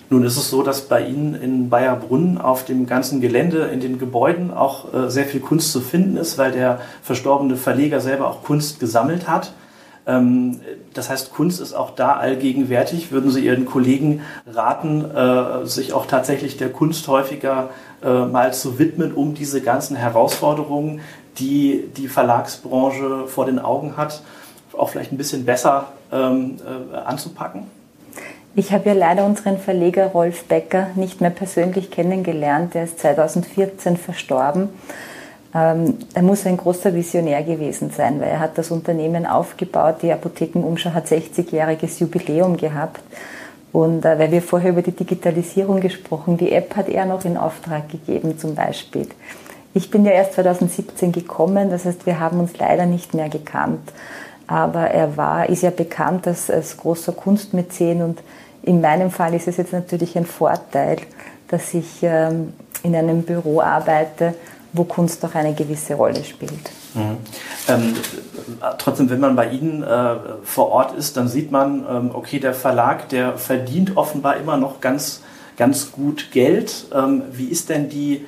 Nun 0.09 0.25
ist 0.25 0.35
es 0.35 0.49
so, 0.49 0.61
dass 0.61 0.81
bei 0.81 1.07
Ihnen 1.07 1.33
in 1.33 1.69
Bayerbrunn 1.69 2.37
auf 2.37 2.65
dem 2.65 2.87
ganzen 2.87 3.21
Gelände, 3.21 3.67
in 3.67 3.79
den 3.79 3.99
Gebäuden 3.99 4.51
auch 4.51 4.93
äh, 4.93 5.09
sehr 5.09 5.27
viel 5.27 5.39
Kunst 5.39 5.71
zu 5.71 5.79
finden 5.79 6.17
ist, 6.17 6.37
weil 6.37 6.51
der 6.51 6.81
verstorbene 7.01 7.55
Verleger 7.55 8.01
selber 8.01 8.27
auch 8.27 8.43
Kunst 8.43 8.81
gesammelt 8.81 9.29
hat. 9.29 9.53
Ähm, 10.05 10.59
das 10.93 11.09
heißt, 11.09 11.31
Kunst 11.31 11.61
ist 11.61 11.73
auch 11.73 11.91
da 11.91 12.17
allgegenwärtig. 12.17 13.13
Würden 13.13 13.31
Sie 13.31 13.45
Ihren 13.45 13.65
Kollegen 13.65 14.21
raten, 14.45 15.05
äh, 15.05 15.65
sich 15.65 15.93
auch 15.93 16.05
tatsächlich 16.05 16.57
der 16.57 16.69
Kunst 16.69 17.07
häufiger 17.07 17.69
äh, 18.03 18.25
mal 18.25 18.53
zu 18.53 18.79
widmen, 18.79 19.13
um 19.13 19.35
diese 19.35 19.61
ganzen 19.61 19.95
Herausforderungen, 19.95 21.01
die 21.37 21.89
die 21.95 22.07
Verlagsbranche 22.07 23.27
vor 23.27 23.45
den 23.45 23.59
Augen 23.59 23.97
hat, 23.97 24.21
auch 24.77 24.89
vielleicht 24.89 25.11
ein 25.11 25.17
bisschen 25.17 25.45
besser 25.45 25.87
ähm, 26.11 26.57
anzupacken? 27.05 27.67
Ich 28.55 28.71
habe 28.71 28.89
ja 28.89 28.95
leider 28.95 29.25
unseren 29.25 29.57
Verleger 29.57 30.07
Rolf 30.07 30.45
Becker 30.45 30.87
nicht 30.95 31.21
mehr 31.21 31.29
persönlich 31.29 31.91
kennengelernt. 31.91 32.75
Er 32.75 32.85
ist 32.85 32.99
2014 32.99 33.95
verstorben. 33.95 34.69
Ähm, 35.53 35.97
er 36.13 36.21
muss 36.23 36.45
ein 36.45 36.57
großer 36.57 36.93
Visionär 36.93 37.43
gewesen 37.43 37.91
sein, 37.91 38.19
weil 38.19 38.29
er 38.29 38.39
hat 38.39 38.57
das 38.57 38.71
Unternehmen 38.71 39.25
aufgebaut. 39.25 39.97
Die 40.01 40.11
Apothekenumschau 40.11 40.91
hat 40.91 41.07
60-jähriges 41.07 41.99
Jubiläum 41.99 42.57
gehabt. 42.57 43.01
Und 43.71 44.03
äh, 44.03 44.17
weil 44.17 44.31
wir 44.31 44.41
vorher 44.41 44.71
über 44.71 44.81
die 44.81 44.91
Digitalisierung 44.91 45.79
gesprochen, 45.79 46.37
die 46.37 46.51
App 46.51 46.75
hat 46.75 46.89
er 46.89 47.05
noch 47.05 47.25
in 47.25 47.37
Auftrag 47.37 47.89
gegeben 47.89 48.37
zum 48.37 48.55
Beispiel. 48.55 49.07
Ich 49.73 49.91
bin 49.91 50.05
ja 50.05 50.11
erst 50.11 50.33
2017 50.33 51.11
gekommen, 51.11 51.69
das 51.69 51.85
heißt, 51.85 52.05
wir 52.05 52.19
haben 52.19 52.39
uns 52.39 52.57
leider 52.57 52.85
nicht 52.85 53.13
mehr 53.13 53.29
gekannt. 53.29 53.91
Aber 54.47 54.81
er 54.81 55.15
war, 55.15 55.47
ist 55.47 55.61
ja 55.61 55.69
bekannt 55.69 56.25
als, 56.25 56.49
als 56.49 56.75
großer 56.75 57.11
Kunstmäzen 57.11 58.01
und 58.01 58.19
in 58.63 58.81
meinem 58.81 59.11
Fall 59.11 59.33
ist 59.35 59.47
es 59.47 59.57
jetzt 59.57 59.73
natürlich 59.73 60.17
ein 60.17 60.25
Vorteil, 60.25 60.97
dass 61.47 61.73
ich 61.73 62.01
ähm, 62.01 62.53
in 62.83 62.95
einem 62.95 63.23
Büro 63.23 63.61
arbeite, 63.61 64.33
wo 64.73 64.83
Kunst 64.83 65.23
auch 65.23 65.35
eine 65.35 65.53
gewisse 65.53 65.95
Rolle 65.95 66.23
spielt. 66.23 66.71
Mhm. 66.93 67.17
Ähm, 67.67 67.95
trotzdem, 68.77 69.09
wenn 69.09 69.19
man 69.19 69.35
bei 69.35 69.49
Ihnen 69.49 69.83
äh, 69.83 70.15
vor 70.43 70.69
Ort 70.69 70.95
ist, 70.95 71.17
dann 71.17 71.27
sieht 71.27 71.51
man, 71.51 71.85
ähm, 71.89 72.11
okay, 72.13 72.39
der 72.39 72.53
Verlag, 72.53 73.09
der 73.09 73.37
verdient 73.37 73.97
offenbar 73.97 74.37
immer 74.37 74.57
noch 74.57 74.81
ganz, 74.81 75.21
ganz 75.57 75.91
gut 75.91 76.31
Geld. 76.31 76.87
Ähm, 76.93 77.23
wie 77.31 77.47
ist 77.47 77.69
denn 77.69 77.89
die, 77.89 78.25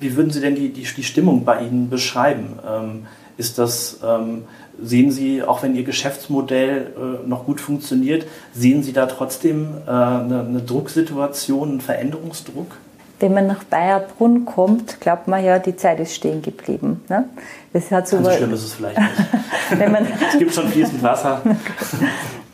wie 0.00 0.16
würden 0.16 0.30
Sie 0.30 0.40
denn 0.40 0.54
die, 0.54 0.70
die, 0.70 0.82
die 0.82 1.02
Stimmung 1.02 1.44
bei 1.44 1.60
Ihnen 1.60 1.90
beschreiben? 1.90 2.58
Ähm, 2.66 3.06
ist 3.38 3.58
das, 3.58 4.00
ähm, 4.06 4.44
sehen 4.82 5.10
Sie, 5.10 5.42
auch 5.42 5.62
wenn 5.62 5.74
Ihr 5.74 5.84
Geschäftsmodell 5.84 6.92
äh, 6.96 7.28
noch 7.28 7.44
gut 7.44 7.60
funktioniert, 7.60 8.26
sehen 8.54 8.82
Sie 8.82 8.92
da 8.92 9.06
trotzdem 9.06 9.68
äh, 9.86 9.90
eine, 9.90 10.40
eine, 10.48 10.60
Drucksituation, 10.60 11.70
einen 11.70 11.80
Veränderungsdruck? 11.80 12.76
Wenn 13.18 13.32
man 13.32 13.46
nach 13.46 13.64
Bayerbrunn 13.64 14.44
kommt, 14.44 15.00
glaubt 15.00 15.26
man 15.26 15.42
ja, 15.42 15.58
die 15.58 15.76
Zeit 15.76 16.00
ist 16.00 16.14
stehen 16.14 16.42
geblieben. 16.42 17.02
Ne? 17.08 17.24
Das 17.72 17.90
hat 17.90 18.08
so 18.08 18.18
schlimm 18.18 18.52
ist 18.52 18.64
es 18.64 18.74
vielleicht 18.74 18.98
nicht. 18.98 19.10
es 20.32 20.38
gibt 20.38 20.54
schon 20.54 20.68
fließend 20.68 21.02
Wasser. 21.02 21.40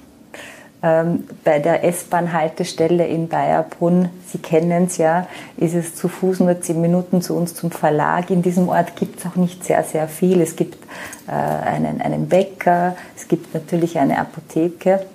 Ähm, 0.84 1.28
bei 1.44 1.60
der 1.60 1.84
S-Bahn-Haltestelle 1.84 3.06
in 3.06 3.28
Bayerbrunn, 3.28 4.08
Sie 4.26 4.38
kennen 4.38 4.86
es 4.86 4.96
ja, 4.96 5.28
ist 5.56 5.74
es 5.74 5.94
zu 5.94 6.08
Fuß 6.08 6.40
nur 6.40 6.60
zehn 6.60 6.80
Minuten 6.80 7.22
zu 7.22 7.36
uns 7.36 7.54
zum 7.54 7.70
Verlag. 7.70 8.30
In 8.30 8.42
diesem 8.42 8.68
Ort 8.68 8.96
gibt 8.96 9.20
es 9.20 9.26
auch 9.26 9.36
nicht 9.36 9.62
sehr, 9.62 9.84
sehr 9.84 10.08
viel. 10.08 10.40
Es 10.40 10.56
gibt 10.56 10.84
äh, 11.28 11.32
einen, 11.32 12.00
einen 12.00 12.28
Bäcker, 12.28 12.96
es 13.16 13.28
gibt 13.28 13.54
natürlich 13.54 13.96
eine 13.96 14.18
Apotheke. 14.18 15.06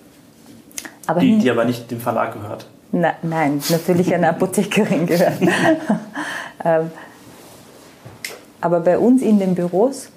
Aber 1.05 1.19
die, 1.19 1.37
die 1.37 1.51
aber 1.51 1.65
nicht 1.65 1.91
dem 1.91 1.99
Verlag 1.99 2.33
gehört. 2.33 2.67
Na, 2.93 3.15
nein, 3.21 3.61
natürlich 3.69 4.13
eine 4.15 4.29
Apothekerin 4.29 5.05
gehört. 5.05 5.41
ähm, 6.63 6.91
aber 8.61 8.79
bei 8.79 8.97
uns 8.97 9.21
in 9.21 9.37
den 9.37 9.53
Büros, 9.53 10.09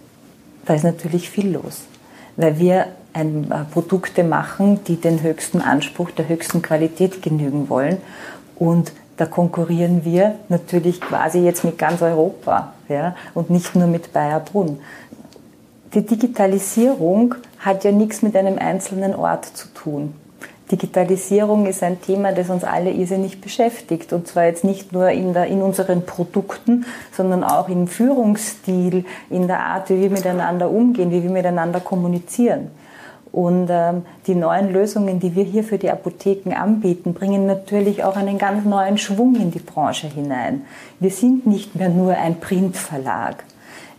da 0.65 0.75
ist 0.75 0.85
natürlich 0.85 1.29
viel 1.29 1.53
los, 1.53 1.83
weil 2.37 2.57
wir 2.61 2.87
ein, 3.13 3.51
äh, 3.51 3.65
Produkte 3.73 4.25
machen, 4.25 4.83
die 4.85 4.97
den 4.97 5.23
höchsten 5.23 5.61
Anspruch 5.61 6.11
der 6.11 6.29
höchsten 6.29 6.63
Qualität 6.63 7.23
genügen 7.23 7.69
wollen. 7.69 7.99
Und 8.57 8.93
da 9.17 9.27
konkurrieren 9.27 10.05
wir 10.05 10.37
natürlich 10.49 11.01
quasi 11.01 11.41
jetzt 11.41 11.65
mit 11.65 11.77
ganz 11.77 12.01
Europa 12.01 12.73
ja, 12.89 13.15
und 13.35 13.51
nicht 13.51 13.75
nur 13.77 13.87
mit 13.87 14.13
Bayerbrunn. 14.13 14.79
Die 15.93 16.07
Digitalisierung 16.07 17.35
hat 17.59 17.85
ja 17.85 17.93
nichts 17.93 18.23
mit 18.23 18.37
einem 18.37 18.59
einzelnen 18.59 19.15
Ort 19.15 19.45
zu 19.45 19.69
tun. 19.75 20.15
Digitalisierung 20.71 21.67
ist 21.67 21.83
ein 21.83 22.01
Thema, 22.01 22.33
das 22.33 22.49
uns 22.49 22.63
alle 22.65 22.93
irrsinnig 22.93 23.41
beschäftigt. 23.41 24.13
Und 24.13 24.29
zwar 24.29 24.45
jetzt 24.45 24.65
nicht 24.65 24.93
nur 24.93 25.11
in, 25.11 25.33
der, 25.33 25.47
in 25.47 25.63
unseren 25.63 26.07
Produkten, 26.07 26.87
sondern 27.13 27.43
auch 27.43 27.69
im 27.69 27.89
Führungsstil, 27.89 29.05
in 29.31 29.49
der 29.49 29.61
Art, 29.61 29.91
wie 29.91 30.01
wir 30.01 30.11
miteinander 30.11 30.71
umgehen, 30.71 31.11
wie 31.11 31.23
wir 31.23 31.31
miteinander 31.31 31.81
kommunizieren. 31.81 32.71
Und 33.33 33.69
ähm, 33.71 34.03
die 34.27 34.35
neuen 34.35 34.73
Lösungen, 34.73 35.21
die 35.21 35.37
wir 35.37 35.45
hier 35.45 35.63
für 35.63 35.79
die 35.79 35.91
Apotheken 35.91 36.53
anbieten, 36.55 37.15
bringen 37.15 37.47
natürlich 37.47 38.03
auch 38.03 38.17
einen 38.17 38.39
ganz 38.39 38.65
neuen 38.65 38.99
Schwung 38.99 39.37
in 39.37 39.51
die 39.51 39.61
Branche 39.61 40.09
hinein. 40.09 40.63
Wir 40.99 41.11
sind 41.11 41.47
nicht 41.47 41.77
mehr 41.77 41.91
nur 41.91 42.17
ein 42.17 42.41
Printverlag. 42.41 43.45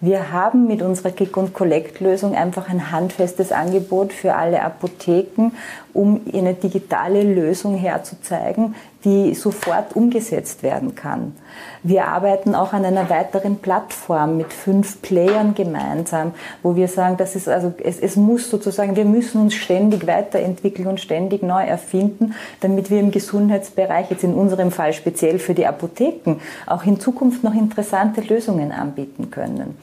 Wir 0.04 0.32
haben 0.32 0.66
mit 0.66 0.82
unserer 0.82 1.12
Click- 1.12 1.38
und 1.38 1.54
Collect-Lösung 1.54 2.36
einfach 2.36 2.68
ein 2.68 2.92
handfestes 2.92 3.52
Angebot 3.52 4.12
für 4.14 4.34
alle 4.34 4.64
Apotheken, 4.64 5.52
um 5.94 6.22
eine 6.34 6.54
digitale 6.54 7.24
Lösung 7.24 7.76
herzuzeigen, 7.76 8.76
die 9.04 9.34
sofort 9.34 9.96
umgesetzt 9.96 10.62
werden 10.64 10.96
kann. 10.96 11.36
Wir 11.84 12.08
arbeiten 12.08 12.54
auch 12.54 12.74
an 12.74 12.86
einer 12.86 13.10
weiteren 13.10 13.58
Plattform 13.58 14.38
mit 14.38 14.54
fünf 14.54 15.02
Playern 15.02 15.56
gemeinsam, 15.56 16.34
wo 16.62 16.76
wir 16.76 16.88
sagen, 16.88 17.18
das 17.18 17.36
ist 17.36 17.48
also, 17.48 17.74
es, 17.84 18.00
es 18.00 18.16
muss 18.16 18.50
sozusagen, 18.50 18.96
wir 18.96 19.06
müssen 19.06 19.42
uns 19.42 19.56
ständig 19.56 20.06
weiterentwickeln 20.06 20.88
und 20.88 21.00
ständig 21.00 21.42
neu 21.42 21.64
erfinden, 21.64 22.36
damit 22.60 22.92
wir 22.92 23.00
im 23.00 23.12
Gesundheitsbereich, 23.12 24.12
jetzt 24.12 24.24
in 24.24 24.36
unserem 24.36 24.72
Fall 24.72 24.94
speziell 24.94 25.40
für 25.40 25.56
die 25.56 25.66
Apotheken, 25.66 26.36
auch 26.68 26.86
in 26.86 27.00
Zukunft 27.00 27.44
noch 27.44 27.56
interessante 27.56 28.22
Lösungen 28.22 28.72
anbieten 28.72 29.32
können. 29.32 29.78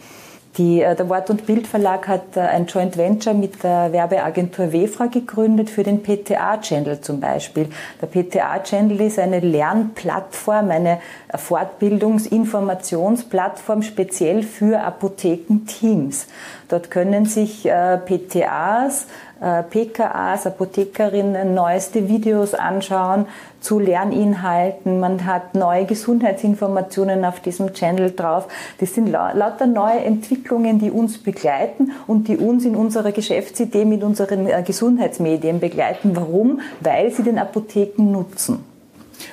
Die, 0.59 0.83
äh, 0.83 0.95
der 0.97 1.09
Wort- 1.09 1.31
und 1.31 1.47
Bildverlag 1.47 2.09
hat 2.09 2.37
äh, 2.37 2.41
ein 2.41 2.67
Joint 2.67 2.97
Venture 2.97 3.33
mit 3.33 3.63
der 3.63 3.93
Werbeagentur 3.93 4.73
WEFRA 4.73 5.07
gegründet 5.07 5.71
für 5.71 5.85
den 5.85 6.03
PTA-Channel 6.03 7.01
zum 7.01 7.21
Beispiel. 7.21 7.69
Der 8.03 8.09
PTA-Channel 8.09 9.01
ist 9.01 9.21
eine 9.21 9.39
Lernplattform, 9.39 10.73
eine 10.73 10.99
Fortbildungsinformationsplattform 11.33 13.83
speziell 13.83 14.43
für 14.43 14.81
Apothekenteams. 14.81 16.27
Dort 16.69 16.91
können 16.91 17.25
sich 17.25 17.65
äh, 17.65 17.97
PTAs 17.97 19.07
PKAs, 19.41 20.47
Apothekerinnen 20.47 21.55
neueste 21.55 22.09
Videos 22.09 22.55
anschauen 22.55 23.27
zu 23.61 23.79
Lerninhalten. 23.79 25.01
Man 25.01 25.27
hat 25.27 25.55
neue 25.55 25.85
Gesundheitsinformationen 25.85 27.25
auf 27.25 27.41
diesem 27.41 27.73
Channel 27.73 28.13
drauf. 28.15 28.49
Das 28.81 28.95
sind 28.95 29.09
lauter 29.09 29.67
neue 29.67 30.01
Entwicklungen, 30.01 30.79
die 30.79 30.91
uns 30.91 31.19
begleiten 31.19 31.93
und 32.07 32.29
die 32.29 32.37
uns 32.37 32.65
in 32.65 32.77
unserer 32.77 33.13
Geschäftsidee 33.13 33.85
mit 33.85 34.03
unseren 34.03 34.47
äh, 34.47 34.63
Gesundheitsmedien 34.65 35.61
begleiten. 35.61 36.15
Warum? 36.15 36.61
Weil 36.81 37.11
sie 37.13 37.23
den 37.23 37.39
Apotheken 37.39 38.11
nutzen 38.11 38.65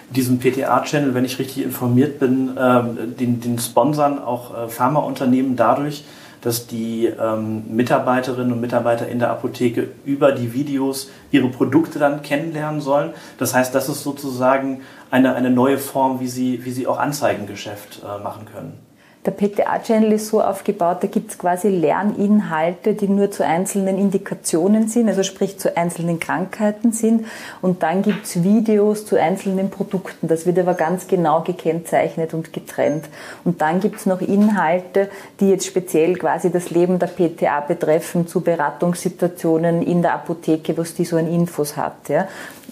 diesen 0.09 0.39
PTA-Channel, 0.39 1.13
wenn 1.13 1.25
ich 1.25 1.39
richtig 1.39 1.63
informiert 1.63 2.19
bin, 2.19 2.51
ähm, 2.57 3.15
den, 3.19 3.41
den 3.41 3.59
sponsern 3.59 4.19
auch 4.19 4.55
äh, 4.55 4.67
Pharmaunternehmen 4.67 5.55
dadurch, 5.55 6.05
dass 6.45 6.67
die 6.67 7.07
ähm, 7.07 7.63
Mitarbeiterinnen 7.75 8.53
und 8.53 8.61
Mitarbeiter 8.61 9.07
in 9.07 9.17
der 9.17 9.31
Apotheke 9.31 9.89
über 10.05 10.31
die 10.31 10.53
Videos 10.53 11.09
ihre 11.31 11.49
Produkte 11.49 11.97
dann 11.97 12.21
kennenlernen 12.21 12.81
sollen. 12.81 13.13
Das 13.39 13.55
heißt, 13.55 13.73
das 13.73 13.89
ist 13.89 14.03
sozusagen 14.03 14.81
eine, 15.09 15.33
eine 15.33 15.49
neue 15.49 15.79
Form, 15.79 16.19
wie 16.19 16.27
sie, 16.27 16.63
wie 16.63 16.71
sie 16.71 16.85
auch 16.85 16.99
Anzeigengeschäft 16.99 18.03
äh, 18.03 18.21
machen 18.21 18.45
können. 18.45 18.84
Der 19.25 19.31
PTA-Channel 19.31 20.11
ist 20.11 20.27
so 20.27 20.39
aufgebaut, 20.39 20.97
da 21.01 21.07
gibt 21.07 21.31
es 21.31 21.37
quasi 21.39 21.69
Lerninhalte, 21.69 22.93
die 22.93 23.07
nur 23.07 23.31
zu 23.31 23.43
einzelnen 23.43 23.97
Indikationen 23.97 24.87
sind, 24.87 25.09
also 25.09 25.23
sprich 25.23 25.57
zu 25.57 25.75
einzelnen 25.75 26.19
Krankheiten 26.19 26.91
sind. 26.91 27.25
Und 27.61 27.81
dann 27.81 28.03
gibt 28.03 28.25
es 28.25 28.43
Videos 28.43 29.05
zu 29.05 29.19
einzelnen 29.19 29.71
Produkten. 29.71 30.27
Das 30.27 30.45
wird 30.45 30.59
aber 30.59 30.75
ganz 30.75 31.07
genau 31.07 31.41
gekennzeichnet 31.41 32.35
und 32.35 32.53
getrennt. 32.53 33.05
Und 33.43 33.61
dann 33.61 33.79
gibt 33.79 33.95
es 33.95 34.05
noch 34.05 34.21
Inhalte, 34.21 35.09
die 35.39 35.49
jetzt 35.49 35.65
speziell 35.65 36.15
quasi 36.17 36.51
das 36.51 36.69
Leben 36.69 36.99
der 36.99 37.07
PTA 37.07 37.61
betreffen, 37.61 38.27
zu 38.27 38.41
Beratungssituationen 38.41 39.81
in 39.81 40.03
der 40.03 40.13
Apotheke, 40.13 40.77
was 40.77 40.93
die 40.93 41.05
so 41.05 41.17
an 41.17 41.27
Infos 41.27 41.75
hat. 41.77 42.09
Ja 42.09 42.27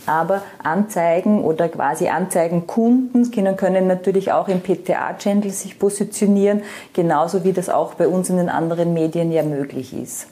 aber 0.05 0.43
Anzeigen 0.61 1.43
oder 1.43 1.69
quasi 1.69 2.07
Anzeigenkunden 2.07 3.31
können, 3.31 3.57
können 3.57 3.87
natürlich 3.87 4.31
auch 4.31 4.47
im 4.47 4.61
PTA-Channel 4.61 5.49
sich 5.49 5.79
positionieren, 5.79 6.63
genauso 6.93 7.43
wie 7.43 7.53
das 7.53 7.69
auch 7.69 7.95
bei 7.95 8.07
uns 8.07 8.29
in 8.29 8.37
den 8.37 8.49
anderen 8.49 8.93
Medien 8.93 9.31
ja 9.31 9.43
möglich 9.43 9.93
ist. 9.93 10.27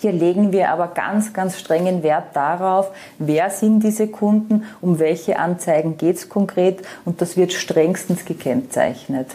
Hier 0.00 0.12
legen 0.12 0.52
wir 0.52 0.70
aber 0.70 0.88
ganz, 0.88 1.32
ganz 1.32 1.58
strengen 1.58 2.02
Wert 2.02 2.34
darauf, 2.34 2.90
wer 3.18 3.50
sind 3.50 3.80
diese 3.80 4.08
Kunden, 4.08 4.64
um 4.80 4.98
welche 4.98 5.38
Anzeigen 5.38 5.96
geht 5.96 6.16
es 6.16 6.28
konkret 6.28 6.82
und 7.04 7.20
das 7.20 7.36
wird 7.36 7.52
strengstens 7.52 8.24
gekennzeichnet. 8.24 9.28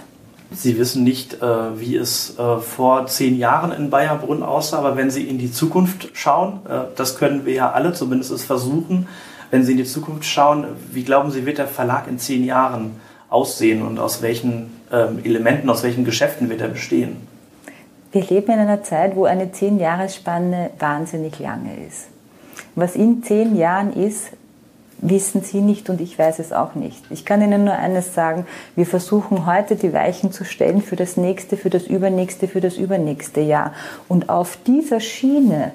Sie 0.54 0.78
wissen 0.78 1.04
nicht, 1.06 1.42
äh, 1.42 1.80
wie 1.80 1.96
es 1.96 2.38
äh, 2.38 2.58
vor 2.58 3.08
zehn 3.08 3.38
Jahren 3.38 3.72
in 3.72 3.90
Bayerbrunn 3.90 4.44
aussah, 4.44 4.80
aber 4.80 4.98
wenn 4.98 5.10
Sie 5.10 5.24
in 5.24 5.38
die 5.38 5.52
Zukunft 5.52 6.10
schauen, 6.14 6.60
äh, 6.68 6.82
das 6.98 7.18
können 7.18 7.46
wir 7.46 7.54
ja 7.54 7.72
alle 7.72 7.94
zumindest 7.94 8.44
versuchen, 8.44 9.08
wenn 9.52 9.64
Sie 9.64 9.74
in 9.74 9.78
die 9.78 9.84
Zukunft 9.84 10.26
schauen, 10.26 10.66
wie 10.92 11.04
glauben 11.04 11.30
Sie, 11.30 11.46
wird 11.46 11.60
der 11.60 11.68
Verlag 11.68 12.08
in 12.08 12.18
zehn 12.18 12.44
Jahren 12.44 13.00
aussehen 13.30 13.86
und 13.86 14.00
aus 14.00 14.22
welchen 14.22 14.72
ähm, 14.92 15.20
Elementen, 15.24 15.70
aus 15.70 15.84
welchen 15.84 16.06
Geschäften 16.06 16.50
wird 16.50 16.62
er 16.62 16.70
bestehen? 16.70 17.28
Wir 18.12 18.24
leben 18.24 18.52
in 18.52 18.60
einer 18.60 18.84
Zeit, 18.84 19.16
wo 19.16 19.26
eine 19.26 19.52
zehn 19.52 19.80
Jahresspanne 19.80 20.72
wahnsinnig 20.80 21.40
lange 21.40 21.86
ist. 21.88 22.08
Was 22.76 22.96
in 22.96 23.24
zehn 23.24 23.56
Jahren 23.56 23.94
ist, 23.94 24.32
wissen 24.98 25.42
Sie 25.42 25.62
nicht 25.62 25.90
und 25.90 26.00
ich 26.00 26.18
weiß 26.18 26.40
es 26.40 26.54
auch 26.54 26.76
nicht. 26.76 27.04
Ich 27.10 27.26
kann 27.26 27.42
Ihnen 27.42 27.64
nur 27.64 27.74
eines 27.74 28.14
sagen, 28.14 28.46
wir 28.76 28.86
versuchen 28.86 29.46
heute 29.46 29.76
die 29.76 29.94
Weichen 29.94 30.32
zu 30.32 30.46
stellen 30.46 30.82
für 30.82 30.96
das 30.96 31.18
nächste, 31.18 31.58
für 31.58 31.70
das 31.70 31.88
übernächste, 31.88 32.48
für 32.48 32.62
das 32.62 32.78
übernächste 32.78 33.42
Jahr. 33.42 33.74
Und 34.08 34.30
auf 34.30 34.58
dieser 34.66 35.00
Schiene 35.00 35.74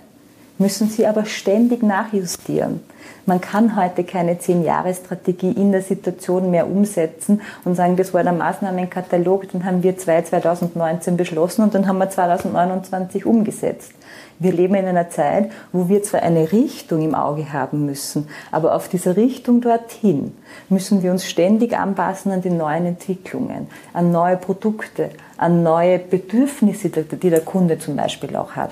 müssen 0.59 0.89
Sie 0.89 1.07
aber 1.07 1.25
ständig 1.25 1.83
nachjustieren. 1.83 2.81
Man 3.29 3.41
kann 3.41 3.77
heute 3.77 4.05
keine 4.05 4.39
Zehn-Jahres-Strategie 4.39 5.51
in 5.51 5.73
der 5.73 5.83
Situation 5.83 6.51
mehr 6.51 6.69
umsetzen 6.69 7.41
und 7.65 7.75
sagen, 7.75 7.97
das 7.97 8.15
war 8.15 8.23
der 8.23 8.33
Maßnahmenkatalog, 8.33 9.51
den 9.51 9.65
haben 9.65 9.83
wir 9.83 9.99
2019 9.99 11.17
beschlossen 11.17 11.63
und 11.63 11.75
dann 11.75 11.89
haben 11.89 11.99
wir 11.99 12.09
2029 12.09 13.27
umgesetzt. 13.27 13.93
Wir 14.39 14.53
leben 14.53 14.75
in 14.75 14.87
einer 14.87 15.11
Zeit, 15.11 15.51
wo 15.73 15.89
wir 15.89 16.03
zwar 16.03 16.23
eine 16.23 16.53
Richtung 16.53 17.03
im 17.03 17.15
Auge 17.15 17.53
haben 17.53 17.87
müssen, 17.87 18.29
aber 18.53 18.75
auf 18.75 18.89
dieser 18.89 19.17
Richtung 19.17 19.61
dorthin 19.61 20.37
müssen 20.69 21.03
wir 21.03 21.11
uns 21.11 21.27
ständig 21.27 21.77
anpassen 21.77 22.33
an 22.33 22.43
die 22.43 22.51
neuen 22.51 22.87
Entwicklungen, 22.87 23.67
an 23.93 24.13
neue 24.13 24.37
Produkte, 24.37 25.11
an 25.37 25.63
neue 25.63 25.99
Bedürfnisse, 25.99 26.91
die 26.91 27.31
der 27.31 27.41
Kunde 27.41 27.79
zum 27.79 27.97
Beispiel 27.97 28.37
auch 28.37 28.53
hat. 28.53 28.71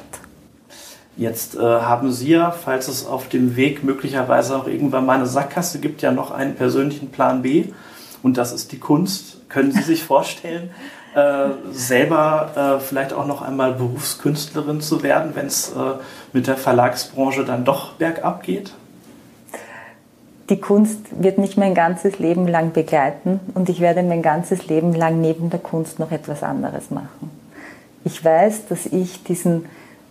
Jetzt 1.16 1.54
äh, 1.54 1.60
haben 1.60 2.10
Sie 2.10 2.30
ja, 2.30 2.50
falls 2.50 2.88
es 2.88 3.06
auf 3.06 3.28
dem 3.28 3.54
Weg 3.56 3.84
möglicherweise 3.84 4.56
auch 4.56 4.66
irgendwann 4.66 5.06
mal 5.06 5.16
eine 5.16 5.26
Sackgasse 5.26 5.78
gibt, 5.78 6.02
ja 6.02 6.10
noch 6.10 6.32
einen 6.32 6.56
persönlichen 6.56 7.10
Plan 7.10 7.42
B 7.42 7.66
und 8.22 8.36
das 8.36 8.52
ist 8.52 8.72
die 8.72 8.78
Kunst. 8.78 9.48
Können 9.48 9.70
Sie 9.70 9.82
sich 9.82 10.02
vorstellen, 10.02 10.70
äh, 11.14 11.50
selber 11.70 12.78
äh, 12.78 12.80
vielleicht 12.80 13.12
auch 13.12 13.26
noch 13.26 13.42
einmal 13.42 13.74
Berufskünstlerin 13.74 14.80
zu 14.80 15.04
werden, 15.04 15.32
wenn 15.34 15.46
es 15.46 15.70
äh, 15.70 16.00
mit 16.32 16.48
der 16.48 16.56
Verlagsbranche 16.56 17.44
dann 17.44 17.64
doch 17.64 17.92
bergab 17.92 18.42
geht? 18.42 18.72
Die 20.50 20.60
Kunst 20.60 20.98
wird 21.10 21.38
mich 21.38 21.56
mein 21.56 21.74
ganzes 21.74 22.18
Leben 22.18 22.48
lang 22.48 22.72
begleiten 22.72 23.40
und 23.54 23.68
ich 23.68 23.80
werde 23.80 24.02
mein 24.02 24.20
ganzes 24.20 24.66
Leben 24.66 24.92
lang 24.94 25.20
neben 25.20 25.48
der 25.48 25.60
Kunst 25.60 25.98
noch 25.98 26.10
etwas 26.10 26.42
anderes 26.42 26.90
machen. 26.90 27.30
Ich 28.04 28.22
weiß, 28.22 28.66
dass 28.66 28.84
ich 28.84 29.22
diesen 29.22 29.64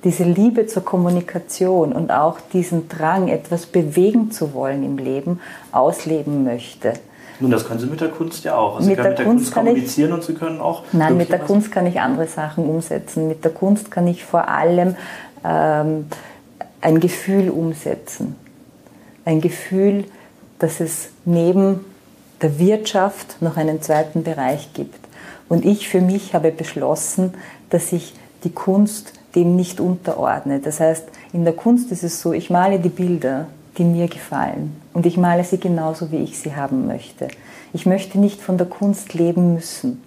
diese 0.03 0.23
Liebe 0.23 0.67
zur 0.67 0.83
Kommunikation 0.83 1.93
und 1.93 2.11
auch 2.11 2.39
diesen 2.51 2.89
Drang, 2.89 3.29
etwas 3.29 3.65
bewegen 3.65 4.31
zu 4.31 4.53
wollen 4.53 4.83
im 4.83 4.97
Leben, 4.97 5.39
ausleben 5.71 6.43
möchte. 6.43 6.93
Nun, 7.39 7.51
das 7.51 7.65
können 7.65 7.79
Sie 7.79 7.87
mit 7.87 8.01
der 8.01 8.09
Kunst 8.09 8.43
ja 8.43 8.55
auch. 8.55 8.77
Also 8.77 8.89
mit 8.89 8.97
Sie 8.97 9.01
können 9.01 9.09
mit 9.09 9.19
der 9.19 9.25
Kunst, 9.25 9.43
Kunst 9.45 9.53
kommunizieren 9.53 10.09
ich, 10.09 10.15
und 10.15 10.23
Sie 10.23 10.33
können 10.33 10.61
auch. 10.61 10.83
Nein, 10.91 11.17
mit 11.17 11.29
der 11.29 11.39
Kunst 11.39 11.71
kann 11.71 11.85
ich 11.85 11.99
andere 11.99 12.27
Sachen 12.27 12.65
umsetzen. 12.65 13.27
Mit 13.27 13.43
der 13.43 13.51
Kunst 13.51 13.91
kann 13.91 14.07
ich 14.07 14.23
vor 14.23 14.47
allem 14.47 14.95
ähm, 15.43 16.05
ein 16.81 16.99
Gefühl 16.99 17.49
umsetzen. 17.49 18.35
Ein 19.25 19.41
Gefühl, 19.41 20.05
dass 20.59 20.79
es 20.79 21.09
neben 21.25 21.85
der 22.41 22.59
Wirtschaft 22.59 23.41
noch 23.41 23.57
einen 23.57 23.81
zweiten 23.81 24.23
Bereich 24.23 24.73
gibt. 24.73 24.99
Und 25.49 25.65
ich 25.65 25.87
für 25.87 26.01
mich 26.01 26.33
habe 26.33 26.51
beschlossen, 26.51 27.33
dass 27.69 27.93
ich 27.93 28.13
die 28.43 28.51
Kunst 28.51 29.13
dem 29.35 29.55
nicht 29.55 29.79
unterordne. 29.79 30.59
Das 30.59 30.79
heißt, 30.79 31.05
in 31.33 31.43
der 31.43 31.53
Kunst 31.53 31.91
ist 31.91 32.03
es 32.03 32.21
so, 32.21 32.33
ich 32.33 32.49
male 32.49 32.79
die 32.79 32.89
Bilder, 32.89 33.47
die 33.77 33.83
mir 33.83 34.07
gefallen 34.07 34.75
und 34.93 35.05
ich 35.05 35.17
male 35.17 35.43
sie 35.43 35.59
genauso, 35.59 36.11
wie 36.11 36.17
ich 36.17 36.39
sie 36.39 36.55
haben 36.55 36.87
möchte. 36.87 37.27
Ich 37.73 37.85
möchte 37.85 38.19
nicht 38.19 38.41
von 38.41 38.57
der 38.57 38.67
Kunst 38.67 39.13
leben 39.13 39.55
müssen. 39.55 40.03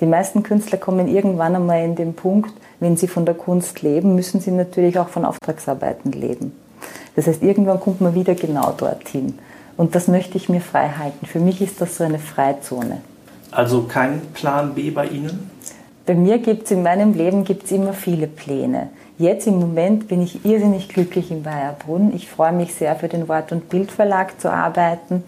Die 0.00 0.06
meisten 0.06 0.42
Künstler 0.42 0.78
kommen 0.78 1.08
irgendwann 1.08 1.54
einmal 1.54 1.84
in 1.84 1.94
den 1.94 2.14
Punkt, 2.14 2.52
wenn 2.80 2.96
sie 2.96 3.08
von 3.08 3.26
der 3.26 3.34
Kunst 3.34 3.82
leben, 3.82 4.14
müssen 4.14 4.40
sie 4.40 4.50
natürlich 4.50 4.98
auch 4.98 5.08
von 5.08 5.26
Auftragsarbeiten 5.26 6.12
leben. 6.12 6.52
Das 7.14 7.26
heißt, 7.26 7.42
irgendwann 7.42 7.80
kommt 7.80 8.00
man 8.00 8.14
wieder 8.14 8.34
genau 8.34 8.72
dorthin. 8.72 9.38
Und 9.76 9.94
das 9.94 10.08
möchte 10.08 10.38
ich 10.38 10.48
mir 10.48 10.62
frei 10.62 10.88
halten. 10.98 11.26
Für 11.26 11.40
mich 11.40 11.60
ist 11.60 11.80
das 11.80 11.96
so 11.96 12.04
eine 12.04 12.18
Freizone. 12.18 13.02
Also 13.50 13.82
kein 13.82 14.20
Plan 14.32 14.74
B 14.74 14.90
bei 14.90 15.06
Ihnen? 15.06 15.49
Bei 16.10 16.16
mir 16.16 16.38
gibt 16.38 16.64
es 16.64 16.72
in 16.72 16.82
meinem 16.82 17.14
Leben 17.14 17.44
gibt's 17.44 17.70
immer 17.70 17.92
viele 17.92 18.26
Pläne. 18.26 18.88
Jetzt 19.16 19.46
im 19.46 19.60
Moment 19.60 20.08
bin 20.08 20.20
ich 20.20 20.44
irrsinnig 20.44 20.88
glücklich 20.88 21.30
in 21.30 21.44
Bayerbrunn. 21.44 22.12
Ich 22.16 22.28
freue 22.28 22.50
mich 22.50 22.74
sehr 22.74 22.96
für 22.96 23.06
den 23.06 23.28
Wort- 23.28 23.52
und 23.52 23.68
Bildverlag 23.68 24.40
zu 24.40 24.50
arbeiten. 24.50 25.22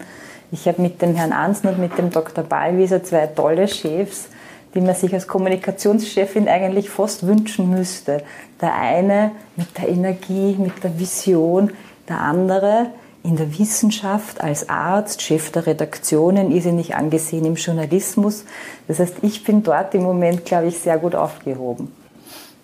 Ich 0.51 0.67
habe 0.67 0.81
mit 0.81 1.01
dem 1.01 1.15
Herrn 1.15 1.31
Ansen 1.31 1.69
und 1.69 1.79
mit 1.79 1.97
dem 1.97 2.09
Dr. 2.09 2.43
Ballwieser 2.43 3.01
zwei 3.01 3.27
tolle 3.27 3.69
Chefs, 3.69 4.27
die 4.75 4.81
man 4.81 4.93
sich 4.93 5.13
als 5.13 5.25
Kommunikationschefin 5.25 6.49
eigentlich 6.49 6.89
fast 6.89 7.25
wünschen 7.25 7.69
müsste. 7.69 8.21
Der 8.59 8.75
eine 8.75 9.31
mit 9.55 9.77
der 9.77 9.87
Energie, 9.87 10.57
mit 10.59 10.83
der 10.83 10.99
Vision, 10.99 11.71
der 12.09 12.19
andere 12.19 12.87
in 13.23 13.37
der 13.37 13.57
Wissenschaft 13.57 14.41
als 14.41 14.69
Arzt, 14.69 15.21
Chef 15.21 15.51
der 15.51 15.65
Redaktionen, 15.65 16.51
irrsinnig 16.51 16.95
angesehen 16.95 17.45
im 17.45 17.55
Journalismus. 17.55 18.43
Das 18.87 18.99
heißt, 18.99 19.17
ich 19.21 19.43
bin 19.43 19.63
dort 19.63 19.95
im 19.95 20.03
Moment, 20.03 20.45
glaube 20.45 20.67
ich, 20.67 20.79
sehr 20.79 20.97
gut 20.97 21.15
aufgehoben. 21.15 21.91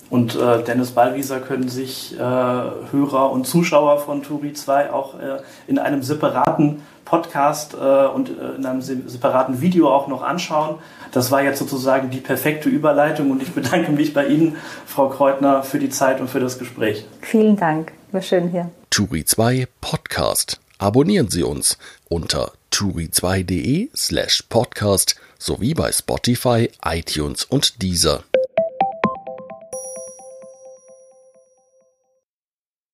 Und 0.09 0.35
äh, 0.35 0.63
Dennis 0.63 0.91
Ballwieser 0.91 1.39
können 1.39 1.69
sich 1.69 2.15
äh, 2.15 2.19
Hörer 2.19 3.31
und 3.31 3.45
Zuschauer 3.45 3.99
von 3.99 4.23
Turi 4.23 4.53
2 4.53 4.91
auch 4.91 5.19
äh, 5.19 5.37
in 5.67 5.77
einem 5.77 6.01
separaten 6.01 6.81
Podcast 7.05 7.75
äh, 7.75 8.07
und 8.07 8.29
äh, 8.29 8.55
in 8.57 8.65
einem 8.65 8.81
separaten 8.81 9.61
Video 9.61 9.89
auch 9.89 10.07
noch 10.07 10.23
anschauen. 10.23 10.75
Das 11.11 11.31
war 11.31 11.43
jetzt 11.43 11.59
sozusagen 11.59 12.09
die 12.09 12.19
perfekte 12.19 12.69
Überleitung 12.69 13.29
und 13.31 13.41
ich 13.41 13.53
bedanke 13.53 13.91
mich 13.91 14.13
bei 14.13 14.27
Ihnen, 14.27 14.57
Frau 14.85 15.09
Kreutner, 15.09 15.61
für 15.63 15.79
die 15.79 15.89
Zeit 15.89 16.19
und 16.21 16.29
für 16.29 16.39
das 16.39 16.57
Gespräch. 16.57 17.05
Vielen 17.21 17.55
Dank, 17.55 17.91
war 18.13 18.21
schön 18.21 18.49
hier. 18.49 18.71
Turi 18.89 19.25
2 19.25 19.67
Podcast. 19.81 20.59
Abonnieren 20.77 21.29
Sie 21.29 21.43
uns 21.43 21.77
unter 22.07 22.53
turi2.de 22.71 23.89
slash 23.95 24.43
podcast 24.49 25.15
sowie 25.37 25.73
bei 25.73 25.91
Spotify, 25.91 26.69
iTunes 26.83 27.43
und 27.43 27.81
Deezer. 27.81 28.23